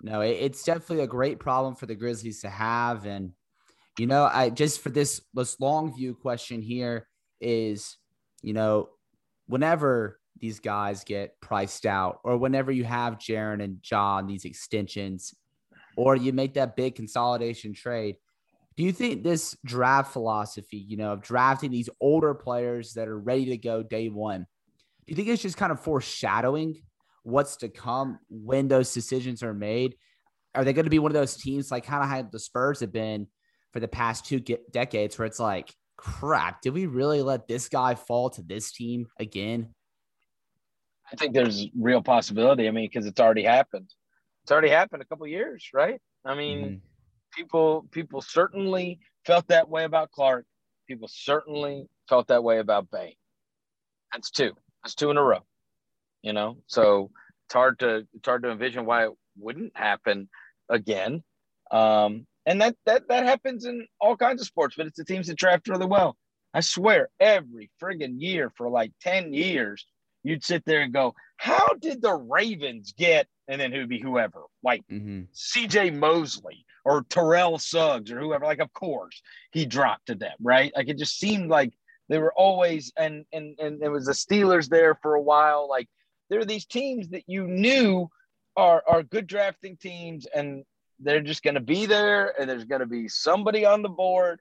No, 0.02 0.22
it, 0.22 0.38
it's 0.42 0.64
definitely 0.64 1.04
a 1.04 1.08
great 1.08 1.40
problem 1.40 1.76
for 1.76 1.86
the 1.86 1.96
Grizzlies 1.96 2.42
to 2.42 2.50
have. 2.50 3.06
And, 3.06 3.32
you 3.98 4.08
know, 4.08 4.30
I 4.32 4.50
just 4.50 4.82
for 4.82 4.90
this, 4.90 5.22
this 5.34 5.60
long 5.60 5.96
view 5.96 6.16
question 6.16 6.62
here 6.62 7.08
is, 7.40 7.98
you 8.42 8.54
know, 8.54 8.90
whenever 9.48 10.20
these 10.38 10.60
guys 10.60 11.04
get 11.04 11.40
priced 11.40 11.86
out, 11.86 12.20
or 12.24 12.38
whenever 12.38 12.72
you 12.72 12.84
have 12.84 13.18
Jaren 13.18 13.64
and 13.64 13.80
Ja, 13.90 14.22
these 14.22 14.44
extensions, 14.44 15.34
or 15.96 16.16
you 16.16 16.34
make 16.34 16.56
that 16.56 16.76
big 16.76 16.96
consolidation 16.96 17.74
trade, 17.74 18.18
do 18.78 18.84
you 18.84 18.92
think 18.92 19.24
this 19.24 19.56
draft 19.64 20.12
philosophy, 20.12 20.78
you 20.78 20.98
know, 20.98 21.14
of 21.14 21.22
drafting 21.22 21.72
these 21.72 21.90
older 22.02 22.34
players 22.34 22.94
that 22.94 23.08
are 23.08 23.18
ready 23.18 23.46
to 23.46 23.58
go 23.58 23.84
day 23.84 24.10
one, 24.10 24.42
do 25.06 25.12
you 25.12 25.16
think 25.16 25.30
it's 25.30 25.42
just 25.42 25.58
kind 25.58 25.72
of 25.72 25.80
foreshadowing 25.80 26.82
what's 27.24 27.58
to 27.58 27.70
come 27.70 28.20
when 28.30 28.68
those 28.68 28.94
decisions 28.94 29.44
are 29.44 29.54
made? 29.54 29.96
Are 30.54 30.64
they 30.64 30.74
going 30.74 30.86
to 30.86 30.90
be 30.90 31.00
one 31.00 31.12
of 31.12 31.16
those 31.16 31.36
teams 31.36 31.72
like 31.72 31.86
kind 31.86 32.04
of 32.04 32.10
how 32.10 32.24
the 32.24 32.40
Spurs 32.40 32.80
have 32.82 32.92
been 32.92 33.28
for 33.72 33.80
the 33.80 33.88
past 33.88 34.26
two 34.26 34.40
decades 34.72 35.18
where 35.18 35.26
it's 35.26 35.40
like, 35.40 35.74
crap, 35.98 36.62
did 36.62 36.74
we 36.74 36.86
really 36.86 37.22
let 37.22 37.48
this 37.48 37.70
guy 37.70 37.96
fall 37.96 38.30
to 38.32 38.42
this 38.42 38.72
team 38.72 39.08
again? 39.20 39.74
I 41.12 41.16
think 41.16 41.34
there's 41.34 41.68
real 41.80 42.02
possibility. 42.02 42.68
I 42.68 42.72
mean, 42.72 42.90
because 42.92 43.06
it's 43.06 43.20
already 43.20 43.44
happened. 43.44 43.94
It's 44.44 44.52
already 44.52 44.70
happened 44.70 45.02
a 45.02 45.06
couple 45.06 45.28
years, 45.28 45.70
right? 45.74 46.00
I 46.24 46.36
mean, 46.36 46.60
mm-hmm. 46.60 46.76
People 47.36 47.86
people 47.92 48.22
certainly 48.22 49.00
felt 49.26 49.48
that 49.48 49.70
way 49.70 49.84
about 49.84 50.12
Clarke. 50.12 50.46
People 50.88 51.08
certainly 51.12 51.88
felt 52.08 52.28
that 52.28 52.44
way 52.44 52.60
about 52.60 52.90
Bane. 52.92 53.16
That's 54.14 54.32
two. 54.32 54.52
That's 54.84 54.96
two 54.96 55.10
in 55.10 55.18
a 55.18 55.24
row. 55.24 55.46
You 56.22 56.34
know, 56.34 56.58
so 56.68 57.12
it's 57.46 57.54
hard 57.54 57.80
to 57.80 58.08
it's 58.14 58.26
hard 58.26 58.44
to 58.44 58.52
envision 58.52 58.86
why 58.86 59.06
it 59.06 59.12
wouldn't 59.38 59.76
happen 59.76 60.30
again. 60.70 61.24
Um, 61.72 62.26
and 62.46 62.62
that 62.62 62.76
that 62.86 63.08
that 63.10 63.26
happens 63.26 63.66
in 63.66 63.88
all 64.00 64.16
kinds 64.16 64.42
of 64.42 64.48
sports, 64.48 64.76
but 64.78 64.88
it's 64.88 64.98
the 64.98 65.06
teams 65.06 65.28
that 65.28 65.38
draft 65.38 65.68
really 65.68 65.86
well. 65.86 66.16
I 66.56 66.62
swear, 66.62 67.10
every 67.20 67.70
friggin' 67.84 68.22
year 68.22 68.50
for 68.56 68.70
like 68.70 68.94
10 69.02 69.34
years, 69.34 69.86
you'd 70.24 70.44
sit 70.44 70.64
there 70.66 70.82
and 70.82 70.94
go, 70.94 71.14
How 71.36 71.74
did 71.80 72.02
the 72.02 72.14
Ravens 72.14 72.94
get? 72.98 73.28
And 73.48 73.60
then 73.60 73.74
who'd 73.74 73.90
be 73.90 74.00
whoever, 74.00 74.44
like 74.64 74.82
mm-hmm. 74.90 75.24
CJ 75.36 75.94
Mosley 75.94 76.66
or 76.86 77.04
Terrell 77.10 77.58
Suggs 77.58 78.12
or 78.12 78.20
whoever. 78.20 78.46
Like, 78.46 78.60
of 78.60 78.72
course, 78.72 79.22
he 79.52 79.66
dropped 79.66 80.08
to 80.08 80.16
them, 80.16 80.36
right? 80.40 80.72
Like 80.76 80.88
it 80.88 80.98
just 80.98 81.20
seemed 81.20 81.50
like 81.50 81.74
they 82.08 82.20
were 82.20 82.34
always 82.34 82.94
and 82.96 83.26
and 83.34 83.60
and 83.60 83.82
it 83.82 83.90
was 83.90 84.06
the 84.06 84.14
Steelers 84.14 84.70
there 84.70 84.96
for 85.02 85.16
a 85.16 85.22
while. 85.22 85.68
Like 85.68 85.90
there 86.30 86.40
are 86.40 86.46
these 86.46 86.66
teams 86.66 87.10
that 87.10 87.24
you 87.28 87.48
knew 87.48 88.10
are 88.56 88.84
are 88.88 89.04
good 89.04 89.28
drafting 89.28 89.76
teams 89.78 90.28
and 90.34 90.64
they're 91.00 91.22
just 91.22 91.44
going 91.44 91.56
to 91.56 91.60
be 91.60 91.86
there 91.86 92.40
and 92.40 92.50
there's 92.50 92.66
going 92.66 92.80
to 92.80 92.86
be 92.86 93.08
somebody 93.08 93.66
on 93.66 93.82
the 93.82 93.90
board 93.90 94.40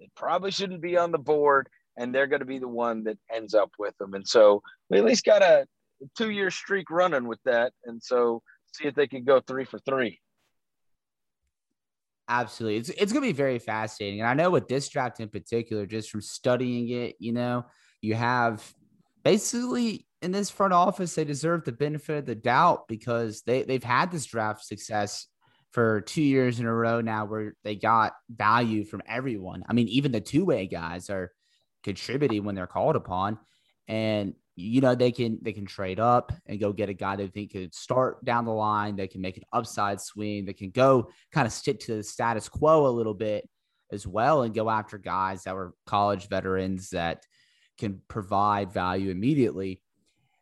that 0.00 0.08
probably 0.16 0.50
shouldn't 0.50 0.82
be 0.82 0.96
on 0.96 1.12
the 1.12 1.18
board 1.18 1.68
and 1.96 2.12
they're 2.12 2.26
going 2.26 2.40
to 2.40 2.46
be 2.46 2.58
the 2.58 2.66
one 2.66 3.04
that 3.04 3.18
ends 3.32 3.54
up 3.54 3.70
with 3.78 3.96
them 3.98 4.14
and 4.14 4.26
so 4.26 4.60
we 4.90 4.98
at 4.98 5.04
least 5.04 5.24
got 5.24 5.42
a 5.42 5.64
two 6.16 6.30
year 6.30 6.50
streak 6.50 6.90
running 6.90 7.28
with 7.28 7.38
that 7.44 7.72
and 7.84 8.02
so 8.02 8.42
see 8.72 8.88
if 8.88 8.96
they 8.96 9.06
can 9.06 9.22
go 9.22 9.40
three 9.40 9.64
for 9.64 9.78
three 9.80 10.18
absolutely 12.32 12.78
it's, 12.78 12.88
it's 12.90 13.12
going 13.12 13.22
to 13.22 13.28
be 13.28 13.36
very 13.36 13.58
fascinating 13.58 14.20
and 14.20 14.28
i 14.28 14.34
know 14.34 14.50
with 14.50 14.68
this 14.68 14.88
draft 14.88 15.20
in 15.20 15.28
particular 15.28 15.86
just 15.86 16.10
from 16.10 16.20
studying 16.20 16.88
it 16.88 17.16
you 17.18 17.32
know 17.32 17.64
you 18.00 18.14
have 18.14 18.74
basically 19.22 20.06
in 20.22 20.32
this 20.32 20.50
front 20.50 20.72
office 20.72 21.14
they 21.14 21.24
deserve 21.24 21.64
the 21.64 21.72
benefit 21.72 22.18
of 22.18 22.26
the 22.26 22.34
doubt 22.34 22.88
because 22.88 23.42
they, 23.42 23.62
they've 23.62 23.84
had 23.84 24.10
this 24.10 24.24
draft 24.24 24.64
success 24.64 25.26
for 25.72 26.02
two 26.02 26.22
years 26.22 26.60
in 26.60 26.66
a 26.66 26.72
row 26.72 27.00
now 27.00 27.24
where 27.24 27.54
they 27.64 27.74
got 27.74 28.12
value 28.30 28.84
from 28.84 29.02
everyone. 29.06 29.64
I 29.68 29.72
mean, 29.72 29.88
even 29.88 30.12
the 30.12 30.20
two 30.20 30.44
way 30.44 30.66
guys 30.66 31.08
are 31.08 31.32
contributing 31.82 32.44
when 32.44 32.54
they're 32.54 32.66
called 32.66 32.94
upon. 32.94 33.38
And 33.88 34.34
you 34.54 34.80
know, 34.80 34.94
they 34.94 35.12
can 35.12 35.38
they 35.42 35.52
can 35.52 35.64
trade 35.64 35.98
up 35.98 36.32
and 36.46 36.60
go 36.60 36.72
get 36.72 36.88
a 36.88 36.94
guy 36.94 37.16
they 37.16 37.26
think 37.26 37.52
could 37.52 37.74
start 37.74 38.24
down 38.24 38.44
the 38.44 38.52
line. 38.52 38.96
They 38.96 39.08
can 39.08 39.20
make 39.20 39.36
an 39.36 39.44
upside 39.52 40.00
swing. 40.00 40.44
They 40.44 40.52
can 40.52 40.70
go 40.70 41.10
kind 41.32 41.46
of 41.46 41.52
stick 41.52 41.80
to 41.80 41.96
the 41.96 42.02
status 42.02 42.48
quo 42.48 42.86
a 42.86 42.88
little 42.88 43.14
bit 43.14 43.48
as 43.90 44.06
well 44.06 44.42
and 44.42 44.54
go 44.54 44.68
after 44.68 44.98
guys 44.98 45.44
that 45.44 45.54
were 45.54 45.74
college 45.86 46.28
veterans 46.28 46.90
that 46.90 47.24
can 47.78 48.00
provide 48.08 48.72
value 48.72 49.10
immediately. 49.10 49.82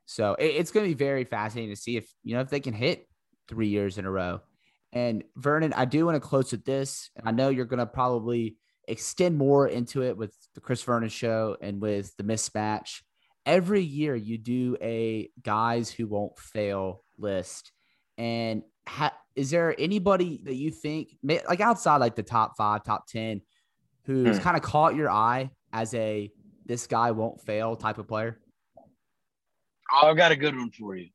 So 0.07 0.35
it, 0.35 0.47
it's 0.47 0.73
going 0.73 0.85
to 0.87 0.95
be 0.95 0.99
very 0.99 1.25
fascinating 1.25 1.75
to 1.75 1.81
see 1.81 1.97
if 1.97 2.13
you 2.25 2.35
know 2.35 2.41
if 2.41 2.51
they 2.51 2.61
can 2.61 2.75
hit 2.75 3.07
three 3.49 3.69
years 3.69 3.99
in 3.99 4.07
a 4.07 4.11
row. 4.11 4.41
And 4.93 5.23
Vernon, 5.37 5.73
I 5.73 5.85
do 5.85 6.05
want 6.07 6.17
to 6.17 6.21
close 6.21 6.51
with 6.51 6.65
this. 6.65 7.11
And 7.17 7.29
I 7.29 7.33
know 7.33 7.49
you're 7.49 7.65
going 7.65 7.79
to 7.79 7.87
probably 7.87 8.57
extend 8.89 9.39
more 9.39 9.69
into 9.69 10.03
it 10.03 10.17
with 10.17 10.35
the 10.55 10.61
Chris 10.61 10.83
Vernon 10.83 11.09
show 11.09 11.57
and 11.61 11.81
with 11.81 12.17
the 12.17 12.25
mismatch. 12.25 13.03
Every 13.47 13.83
year 13.83 14.15
you 14.15 14.39
do 14.39 14.77
a 14.81 15.31
guys 15.43 15.91
who 15.91 16.07
won't 16.07 16.39
fail 16.39 17.03
list. 17.19 17.73
And 18.19 18.63
ha- 18.87 19.17
is 19.35 19.51
there 19.51 19.75
anybody 19.79 20.41
that 20.45 20.55
you 20.55 20.71
think, 20.71 21.17
like 21.23 21.61
outside 21.61 21.99
like 21.99 22.17
the 22.17 22.23
top 22.23 22.57
five, 22.57 22.85
top 22.85 23.07
10, 23.09 23.41
who's 24.05 24.37
hmm. 24.37 24.43
kind 24.43 24.57
of 24.57 24.63
caught 24.63 24.95
your 24.95 25.11
eye 25.11 25.51
as 25.73 25.95
a 25.95 26.31
this 26.67 26.87
guy 26.87 27.11
won't 27.13 27.41
fail 27.41 27.77
type 27.77 27.99
of 27.99 28.07
player? 28.07 28.39
Oh, 29.93 30.09
I've 30.09 30.17
got 30.17 30.33
a 30.33 30.37
good 30.37 30.55
one 30.55 30.71
for 30.71 30.95
you. 30.97 31.09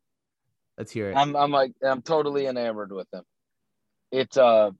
Let's 0.77 0.91
hear 0.91 1.11
it. 1.11 1.15
I'm, 1.15 1.35
I'm 1.35 1.51
like, 1.51 1.71
I'm 1.83 2.01
totally 2.01 2.47
enamored 2.47 2.91
with 2.91 3.07
him. 3.13 3.23
It's 4.11 4.37
uh 4.37 4.71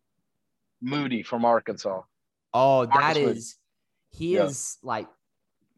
Moody 0.82 1.24
from 1.24 1.46
Arkansas. 1.46 2.02
Oh, 2.54 2.86
Marcus 2.88 2.98
that 3.00 3.18
is 3.18 3.58
Moody. 4.14 4.26
he 4.26 4.36
yeah. 4.36 4.44
is 4.46 4.78
like 4.84 5.08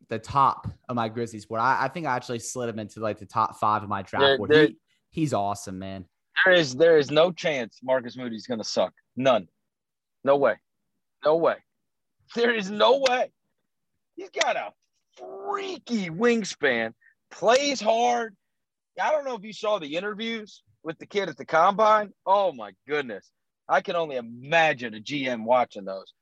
the 0.09 0.19
top 0.19 0.67
of 0.87 0.95
my 0.95 1.09
Grizzlies 1.09 1.45
board. 1.45 1.61
I, 1.61 1.85
I, 1.85 1.87
think 1.87 2.05
I 2.05 2.15
actually 2.15 2.39
slid 2.39 2.69
him 2.69 2.79
into 2.79 2.99
like 2.99 3.19
the 3.19 3.25
top 3.25 3.59
five 3.59 3.83
of 3.83 3.89
my 3.89 4.01
draft 4.01 4.23
there, 4.23 4.37
board. 4.37 4.51
There, 4.51 4.67
he, 4.67 4.77
he's 5.11 5.33
awesome, 5.33 5.79
man. 5.79 6.05
There 6.45 6.53
is 6.53 6.75
there 6.75 6.97
is 6.97 7.11
no 7.11 7.31
chance 7.31 7.79
Marcus 7.83 8.15
Moody's 8.15 8.47
gonna 8.47 8.63
suck. 8.63 8.93
None. 9.15 9.47
No 10.23 10.37
way. 10.37 10.55
No 11.25 11.35
way. 11.37 11.55
There 12.35 12.53
is 12.53 12.69
no 12.69 13.03
way. 13.09 13.31
He's 14.15 14.29
got 14.29 14.55
a 14.55 14.71
freaky 15.17 16.09
wingspan, 16.09 16.93
plays 17.31 17.81
hard. 17.81 18.35
I 19.01 19.11
don't 19.11 19.25
know 19.25 19.35
if 19.35 19.43
you 19.43 19.53
saw 19.53 19.79
the 19.79 19.95
interviews 19.95 20.63
with 20.83 20.97
the 20.99 21.05
kid 21.05 21.29
at 21.29 21.37
the 21.37 21.45
combine. 21.45 22.11
Oh 22.25 22.51
my 22.51 22.71
goodness. 22.87 23.29
I 23.69 23.81
can 23.81 23.95
only 23.95 24.15
imagine 24.15 24.93
a 24.93 24.99
GM 24.99 25.43
watching 25.43 25.85
those. 25.85 26.13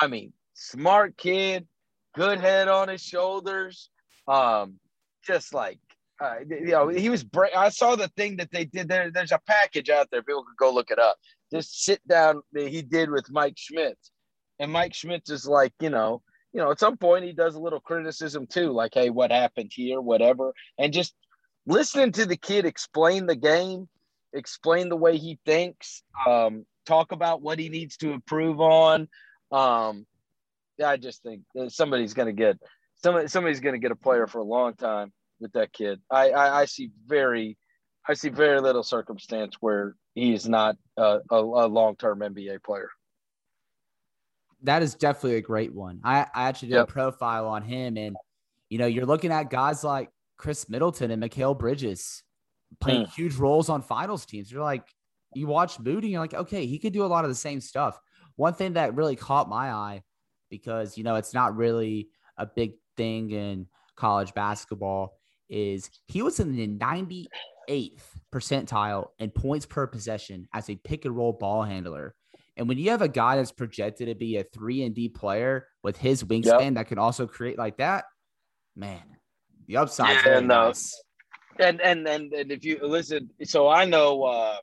I 0.00 0.06
mean, 0.06 0.32
smart 0.54 1.16
kid, 1.16 1.66
good 2.14 2.40
head 2.40 2.68
on 2.68 2.88
his 2.88 3.02
shoulders. 3.02 3.90
Um, 4.26 4.78
just 5.26 5.54
like 5.54 5.78
uh, 6.20 6.36
you 6.48 6.66
know, 6.66 6.88
he 6.88 7.10
was. 7.10 7.24
Bra- 7.24 7.48
I 7.56 7.68
saw 7.70 7.96
the 7.96 8.08
thing 8.08 8.36
that 8.36 8.50
they 8.52 8.64
did 8.64 8.88
there. 8.88 9.10
There's 9.10 9.32
a 9.32 9.40
package 9.46 9.90
out 9.90 10.08
there. 10.10 10.22
People 10.22 10.44
could 10.44 10.56
go 10.56 10.72
look 10.72 10.90
it 10.90 10.98
up. 10.98 11.16
Just 11.52 11.84
sit 11.84 12.06
down 12.06 12.42
that 12.52 12.68
he 12.68 12.82
did 12.82 13.10
with 13.10 13.30
Mike 13.30 13.54
Schmitz, 13.56 14.12
and 14.58 14.70
Mike 14.70 14.94
Schmitz 14.94 15.30
is 15.30 15.46
like, 15.46 15.72
you 15.80 15.90
know, 15.90 16.22
you 16.52 16.60
know, 16.60 16.70
at 16.70 16.78
some 16.78 16.96
point 16.96 17.24
he 17.24 17.32
does 17.32 17.56
a 17.56 17.60
little 17.60 17.80
criticism 17.80 18.46
too, 18.46 18.70
like, 18.70 18.94
hey, 18.94 19.10
what 19.10 19.32
happened 19.32 19.72
here, 19.74 20.00
whatever, 20.00 20.52
and 20.78 20.92
just 20.92 21.14
listening 21.66 22.12
to 22.12 22.26
the 22.26 22.36
kid 22.36 22.64
explain 22.64 23.26
the 23.26 23.36
game, 23.36 23.88
explain 24.32 24.88
the 24.88 24.96
way 24.96 25.16
he 25.16 25.38
thinks, 25.44 26.04
um, 26.28 26.64
talk 26.86 27.10
about 27.10 27.42
what 27.42 27.58
he 27.58 27.68
needs 27.68 27.96
to 27.96 28.12
improve 28.12 28.60
on. 28.60 29.08
Um, 29.50 30.06
I 30.82 30.96
just 30.96 31.22
think 31.22 31.42
somebody's 31.68 32.14
going 32.14 32.26
to 32.26 32.32
get 32.32 32.58
somebody, 33.02 33.28
somebody's 33.28 33.60
going 33.60 33.74
to 33.74 33.78
get 33.78 33.90
a 33.90 33.96
player 33.96 34.26
for 34.26 34.38
a 34.38 34.44
long 34.44 34.74
time 34.74 35.12
with 35.40 35.52
that 35.52 35.72
kid. 35.72 36.00
I, 36.10 36.30
I, 36.30 36.60
I 36.60 36.64
see 36.64 36.90
very, 37.06 37.58
I 38.08 38.14
see 38.14 38.28
very 38.28 38.60
little 38.60 38.82
circumstance 38.82 39.56
where 39.60 39.96
he 40.14 40.32
is 40.32 40.48
not 40.48 40.76
a, 40.96 41.18
a, 41.30 41.36
a 41.36 41.66
long 41.68 41.96
term 41.96 42.20
NBA 42.20 42.62
player. 42.62 42.90
That 44.62 44.82
is 44.82 44.94
definitely 44.94 45.36
a 45.36 45.42
great 45.42 45.74
one. 45.74 46.00
I, 46.02 46.26
I 46.34 46.48
actually 46.48 46.68
did 46.68 46.76
yep. 46.76 46.88
a 46.88 46.92
profile 46.92 47.46
on 47.46 47.62
him, 47.62 47.98
and 47.98 48.16
you 48.70 48.78
know, 48.78 48.86
you're 48.86 49.06
looking 49.06 49.30
at 49.30 49.50
guys 49.50 49.84
like 49.84 50.08
Khris 50.38 50.68
Middleton 50.68 51.10
and 51.10 51.22
Mikal 51.22 51.58
Bridges 51.58 52.22
playing 52.80 53.04
Mm. 53.04 53.14
huge 53.14 53.34
roles 53.36 53.68
on 53.68 53.82
finals 53.82 54.24
teams. 54.24 54.50
You're 54.50 54.62
like, 54.62 54.84
you 55.34 55.46
watch 55.46 55.78
Moody, 55.78 56.08
you're 56.08 56.20
like, 56.20 56.34
okay, 56.34 56.66
he 56.66 56.78
could 56.78 56.92
do 56.92 57.04
a 57.04 57.06
lot 57.06 57.24
of 57.24 57.30
the 57.30 57.34
same 57.34 57.60
stuff. 57.60 58.00
One 58.36 58.54
thing 58.54 58.72
that 58.72 58.94
really 58.94 59.16
caught 59.16 59.48
my 59.48 59.70
eye 59.70 60.02
because 60.58 60.96
you 60.96 61.04
know 61.04 61.16
it's 61.16 61.34
not 61.34 61.56
really 61.56 62.08
a 62.36 62.46
big 62.46 62.72
thing 62.96 63.30
in 63.30 63.66
college 63.96 64.34
basketball 64.34 65.16
is 65.48 65.90
he 66.08 66.22
was 66.22 66.40
in 66.40 66.54
the 66.56 66.68
98th 66.68 68.02
percentile 68.32 69.08
in 69.18 69.30
points 69.30 69.66
per 69.66 69.86
possession 69.86 70.48
as 70.52 70.70
a 70.70 70.76
pick 70.76 71.04
and 71.04 71.16
roll 71.16 71.32
ball 71.32 71.62
handler. 71.62 72.14
And 72.56 72.68
when 72.68 72.78
you 72.78 72.90
have 72.90 73.02
a 73.02 73.08
guy 73.08 73.36
that's 73.36 73.52
projected 73.52 74.08
to 74.08 74.14
be 74.14 74.36
a 74.36 74.44
three 74.44 74.84
and 74.84 74.94
D 74.94 75.08
player 75.08 75.66
with 75.82 75.96
his 75.96 76.22
wingspan 76.22 76.74
that 76.74 76.86
can 76.86 76.98
also 76.98 77.26
create 77.26 77.58
like 77.58 77.78
that, 77.78 78.04
man, 78.76 79.02
the 79.66 79.76
upside. 79.76 80.24
Yeah, 80.24 80.40
no. 80.40 80.72
And, 81.58 81.80
and 81.80 82.06
and 82.08 82.32
and 82.32 82.52
if 82.52 82.64
you 82.64 82.78
listen, 82.82 83.30
so 83.42 83.68
I 83.68 83.84
know 83.84 84.22
uh 84.22 84.56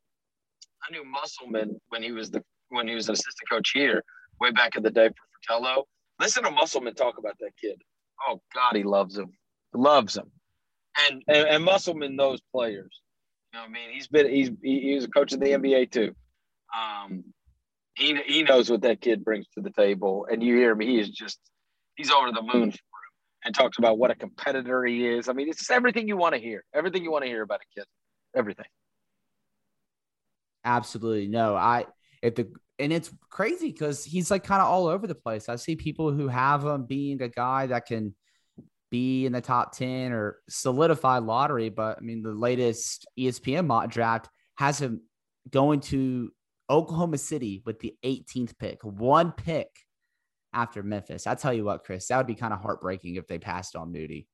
I 0.83 0.91
knew 0.91 1.03
Musselman 1.05 1.79
when 1.89 2.01
he 2.01 2.11
was 2.11 2.31
the 2.31 2.43
when 2.69 2.87
he 2.87 2.95
was 2.95 3.07
an 3.07 3.13
assistant 3.13 3.49
coach 3.49 3.71
here 3.73 4.03
way 4.39 4.51
back 4.51 4.75
in 4.75 4.83
the 4.83 4.89
day 4.89 5.07
for 5.09 5.30
Fratello. 5.45 5.85
Listen 6.19 6.43
to 6.43 6.51
Musselman 6.51 6.93
talk 6.93 7.17
about 7.17 7.37
that 7.39 7.51
kid. 7.59 7.81
Oh 8.27 8.41
God, 8.53 8.75
he 8.75 8.83
loves 8.83 9.17
him, 9.17 9.31
loves 9.73 10.15
him, 10.15 10.31
and 11.07 11.23
and, 11.27 11.47
and 11.47 11.63
Musselman 11.63 12.15
knows 12.15 12.39
players. 12.53 13.01
You 13.51 13.59
know, 13.59 13.63
what 13.63 13.69
I 13.69 13.73
mean, 13.73 13.89
he's 13.91 14.07
been 14.07 14.29
he's 14.29 14.51
he, 14.61 14.81
he 14.81 14.95
was 14.95 15.05
a 15.05 15.09
coach 15.09 15.33
in 15.33 15.39
the 15.39 15.47
NBA 15.47 15.91
too. 15.91 16.13
Um, 16.77 17.23
he 17.95 18.15
he 18.25 18.43
knows 18.43 18.69
what 18.69 18.81
that 18.81 19.01
kid 19.01 19.23
brings 19.23 19.47
to 19.55 19.61
the 19.61 19.71
table, 19.71 20.27
and 20.31 20.43
you 20.43 20.55
hear 20.55 20.75
me. 20.75 20.85
He 20.85 20.99
is 20.99 21.09
just 21.09 21.39
he's 21.95 22.11
over 22.11 22.31
the 22.31 22.41
moon 22.41 22.71
for 22.71 22.77
him, 22.77 23.11
and 23.43 23.55
talks 23.55 23.77
about 23.77 23.97
what 23.97 24.11
a 24.11 24.15
competitor 24.15 24.85
he 24.85 25.07
is. 25.07 25.27
I 25.27 25.33
mean, 25.33 25.49
it's 25.49 25.59
just 25.59 25.71
everything 25.71 26.07
you 26.07 26.17
want 26.17 26.35
to 26.35 26.41
hear. 26.41 26.63
Everything 26.73 27.03
you 27.03 27.11
want 27.11 27.23
to 27.23 27.29
hear 27.29 27.41
about 27.41 27.61
a 27.61 27.79
kid. 27.79 27.85
Everything. 28.35 28.65
Absolutely 30.63 31.27
no. 31.27 31.55
I 31.55 31.85
if 32.21 32.35
the 32.35 32.51
and 32.81 32.91
it's 32.91 33.13
crazy 33.29 33.71
because 33.71 34.03
he's 34.03 34.31
like 34.31 34.43
kind 34.43 34.61
of 34.61 34.67
all 34.67 34.87
over 34.87 35.07
the 35.07 35.15
place. 35.15 35.47
I 35.47 35.55
see 35.55 35.75
people 35.75 36.11
who 36.11 36.27
have 36.27 36.65
him 36.65 36.85
being 36.85 37.21
a 37.21 37.29
guy 37.29 37.67
that 37.67 37.85
can 37.85 38.15
be 38.89 39.25
in 39.25 39.31
the 39.31 39.41
top 39.41 39.75
10 39.75 40.11
or 40.11 40.37
solidify 40.49 41.19
lottery. 41.19 41.69
But 41.69 41.97
I 41.97 42.01
mean, 42.01 42.23
the 42.23 42.33
latest 42.33 43.07
ESPN 43.17 43.67
mock 43.67 43.89
draft 43.89 44.27
has 44.57 44.79
him 44.79 45.01
going 45.49 45.79
to 45.79 46.31
Oklahoma 46.69 47.17
City 47.17 47.61
with 47.65 47.79
the 47.79 47.95
18th 48.03 48.57
pick, 48.57 48.83
one 48.83 49.31
pick 49.31 49.69
after 50.53 50.83
Memphis. 50.83 51.27
I 51.27 51.35
tell 51.35 51.53
you 51.53 51.63
what, 51.63 51.83
Chris, 51.83 52.07
that 52.07 52.17
would 52.17 52.27
be 52.27 52.35
kind 52.35 52.53
of 52.53 52.61
heartbreaking 52.61 53.15
if 53.15 53.27
they 53.27 53.39
passed 53.39 53.75
on 53.75 53.91
Moody. 53.91 54.27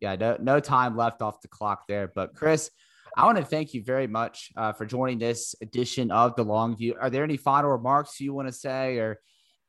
Yeah, 0.00 0.16
no, 0.16 0.36
no 0.40 0.60
time 0.60 0.96
left 0.96 1.22
off 1.22 1.40
the 1.40 1.48
clock 1.48 1.84
there. 1.88 2.10
But 2.12 2.34
Chris, 2.34 2.70
I 3.16 3.26
want 3.26 3.38
to 3.38 3.44
thank 3.44 3.74
you 3.74 3.82
very 3.82 4.06
much 4.06 4.50
uh, 4.56 4.72
for 4.72 4.86
joining 4.86 5.18
this 5.18 5.54
edition 5.60 6.10
of 6.10 6.34
the 6.36 6.44
Long 6.44 6.76
View. 6.76 6.94
Are 7.00 7.10
there 7.10 7.24
any 7.24 7.36
final 7.36 7.70
remarks 7.70 8.20
you 8.20 8.32
want 8.32 8.48
to 8.48 8.52
say, 8.52 8.98
or 8.98 9.20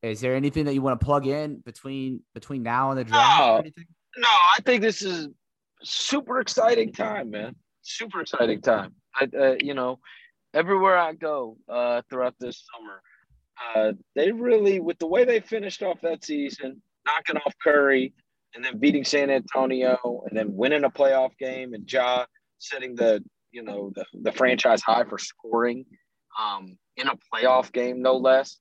is 0.02 0.22
there 0.22 0.36
anything 0.36 0.66
that 0.66 0.74
you 0.74 0.82
want 0.82 1.00
to 1.00 1.06
plug 1.06 1.28
in 1.28 1.60
between 1.60 2.22
between 2.34 2.64
now 2.64 2.92
and 2.92 3.00
the 3.00 3.04
draft? 3.04 3.40
No. 3.40 3.54
or 3.56 3.60
anything? 3.60 3.86
No, 4.18 4.28
I 4.28 4.60
think 4.66 4.82
this 4.82 5.02
is 5.02 5.28
super 5.84 6.40
exciting 6.40 6.94
time, 6.94 7.32
man. 7.32 7.56
Super 7.82 8.22
exciting 8.22 8.62
time. 8.62 8.94
I, 9.16 9.28
uh, 9.38 9.56
you 9.60 9.74
know, 9.74 10.00
everywhere 10.54 10.98
I 10.98 11.14
go 11.14 11.58
uh, 11.68 12.02
throughout 12.10 12.36
this 12.40 12.66
summer, 12.74 13.02
uh, 13.76 13.94
they 14.16 14.32
really, 14.32 14.80
with 14.80 15.00
the 15.00 15.08
way 15.08 15.26
they 15.26 15.40
finished 15.40 15.84
off 15.84 16.00
that 16.02 16.24
season, 16.24 16.82
knocking 17.06 17.38
off 17.46 17.54
Curry 17.62 18.14
and 18.56 18.64
then 18.64 18.78
beating 18.78 19.04
San 19.04 19.30
Antonio 19.30 20.24
and 20.28 20.38
then 20.38 20.56
winning 20.56 20.84
a 20.84 20.90
playoff 20.90 21.38
game 21.38 21.74
and 21.74 21.92
Ja 21.92 22.26
setting 22.64 22.96
the, 22.96 23.24
you 23.52 23.64
know, 23.64 23.92
the, 23.96 24.06
the 24.22 24.32
franchise 24.32 24.82
high 24.82 25.04
for 25.04 25.18
scoring 25.18 25.86
um, 26.40 26.78
in 26.98 27.08
a 27.08 27.14
playoff 27.34 27.72
game, 27.72 28.02
no 28.02 28.18
less. 28.18 28.60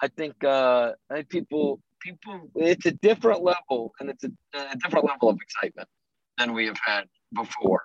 I 0.00 0.08
think 0.08 0.42
uh, 0.42 0.92
I 1.10 1.14
think 1.14 1.28
people 1.28 1.80
people 2.00 2.50
it's 2.56 2.86
a 2.86 2.92
different 2.92 3.42
level 3.42 3.92
and 4.00 4.10
it's 4.10 4.24
a, 4.24 4.30
a 4.54 4.76
different 4.82 5.06
level 5.06 5.28
of 5.28 5.38
excitement 5.40 5.88
than 6.38 6.52
we 6.52 6.66
have 6.66 6.78
had 6.84 7.04
before. 7.34 7.82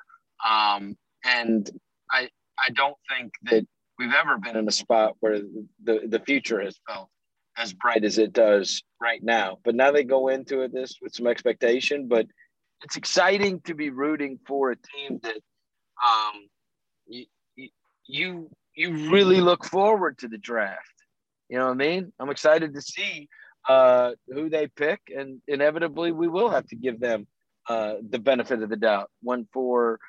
Um, 0.48 0.98
and 1.24 1.70
I 2.12 2.30
I 2.58 2.72
don't 2.74 2.98
think 3.10 3.34
that 3.44 3.66
we've 4.00 4.14
ever 4.14 4.38
been 4.38 4.56
in 4.56 4.68
a 4.68 4.72
spot 4.72 5.16
where 5.20 5.40
the, 5.84 6.02
the 6.08 6.20
future 6.26 6.62
has 6.62 6.80
felt 6.88 7.10
as 7.58 7.74
bright 7.74 8.04
as 8.04 8.18
it 8.18 8.34
does 8.34 8.84
right 9.02 9.24
now. 9.24 9.58
But 9.64 9.76
now 9.76 9.92
they 9.92 10.04
go 10.04 10.28
into 10.28 10.62
it 10.62 10.74
this 10.74 10.98
with 11.02 11.14
some 11.14 11.28
expectation, 11.28 12.08
but 12.08 12.28
it's 12.84 12.96
exciting 12.96 13.62
to 13.62 13.74
be 13.74 13.90
rooting 13.90 14.40
for 14.46 14.72
a 14.72 14.76
team 14.76 15.20
that 15.24 15.38
um, 16.06 16.48
you, 17.08 17.26
you 18.06 18.50
you 18.76 19.10
really 19.10 19.42
look 19.42 19.66
forward 19.66 20.20
to 20.20 20.28
the 20.28 20.38
draft. 20.38 20.94
You 21.50 21.58
know 21.58 21.66
what 21.66 21.72
I 21.72 21.76
mean? 21.76 22.14
I'm 22.20 22.30
excited 22.30 22.74
to 22.76 22.82
see 22.82 23.28
uh, 23.68 24.12
who 24.28 24.50
they 24.50 24.68
pick, 24.68 25.02
and 25.16 25.42
inevitably 25.48 26.12
we 26.12 26.28
will 26.28 26.50
have 26.50 26.68
to 26.68 26.76
give 26.76 27.00
them 27.00 27.28
uh, 27.68 27.96
the 28.10 28.20
benefit 28.20 28.62
of 28.62 28.70
the 28.70 28.78
doubt. 28.78 29.10
One 29.22 29.48
for 29.52 30.00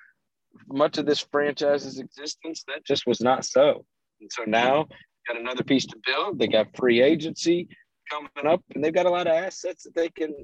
much 0.68 0.98
of 0.98 1.07
this 1.07 1.20
franchise's 1.20 1.98
existence, 1.98 2.64
that 2.68 2.85
just 2.85 3.07
was 3.07 3.20
not 3.20 3.44
so. 3.44 3.85
And 4.20 4.31
so 4.33 4.44
now 4.44 4.87
got 5.27 5.40
another 5.40 5.64
piece 5.64 5.87
to 5.87 5.96
build. 6.05 6.38
They 6.38 6.48
got 6.48 6.77
free 6.77 7.03
agency 7.03 7.68
coming 8.11 8.31
up, 8.46 8.62
and 8.74 8.83
they've 8.83 8.94
got 8.94 9.07
a 9.07 9.11
lot 9.11 9.27
of 9.27 9.35
assets 9.35 9.85
that 9.85 9.94
they 9.94 10.09
can 10.09 10.35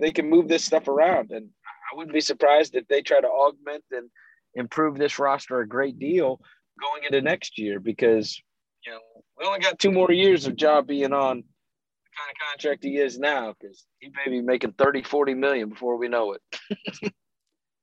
they 0.00 0.12
can 0.12 0.28
move 0.28 0.48
this 0.48 0.64
stuff 0.64 0.88
around. 0.88 1.30
And 1.30 1.48
I 1.92 1.96
wouldn't 1.96 2.14
be 2.14 2.20
surprised 2.20 2.74
if 2.74 2.86
they 2.88 3.02
try 3.02 3.20
to 3.20 3.28
augment 3.28 3.84
and 3.90 4.08
improve 4.54 4.96
this 4.96 5.18
roster 5.18 5.60
a 5.60 5.68
great 5.68 5.98
deal 5.98 6.40
going 6.80 7.04
into 7.04 7.20
next 7.22 7.58
year 7.58 7.80
because 7.80 8.40
you 8.84 8.92
know 8.92 8.98
we 9.38 9.46
only 9.46 9.60
got 9.60 9.78
two 9.78 9.92
more 9.92 10.10
years 10.12 10.46
of 10.46 10.56
job 10.56 10.86
being 10.86 11.12
on 11.12 11.36
the 11.38 12.10
kind 12.18 12.30
of 12.30 12.48
contract 12.50 12.84
he 12.84 12.96
is 12.98 13.18
now 13.18 13.54
because 13.60 13.86
he 14.00 14.10
may 14.24 14.30
be 14.30 14.40
making 14.42 14.72
30 14.72 15.02
40 15.02 15.34
million 15.34 15.68
before 15.68 15.96
we 15.96 16.08
know 16.08 16.32
it 16.34 17.12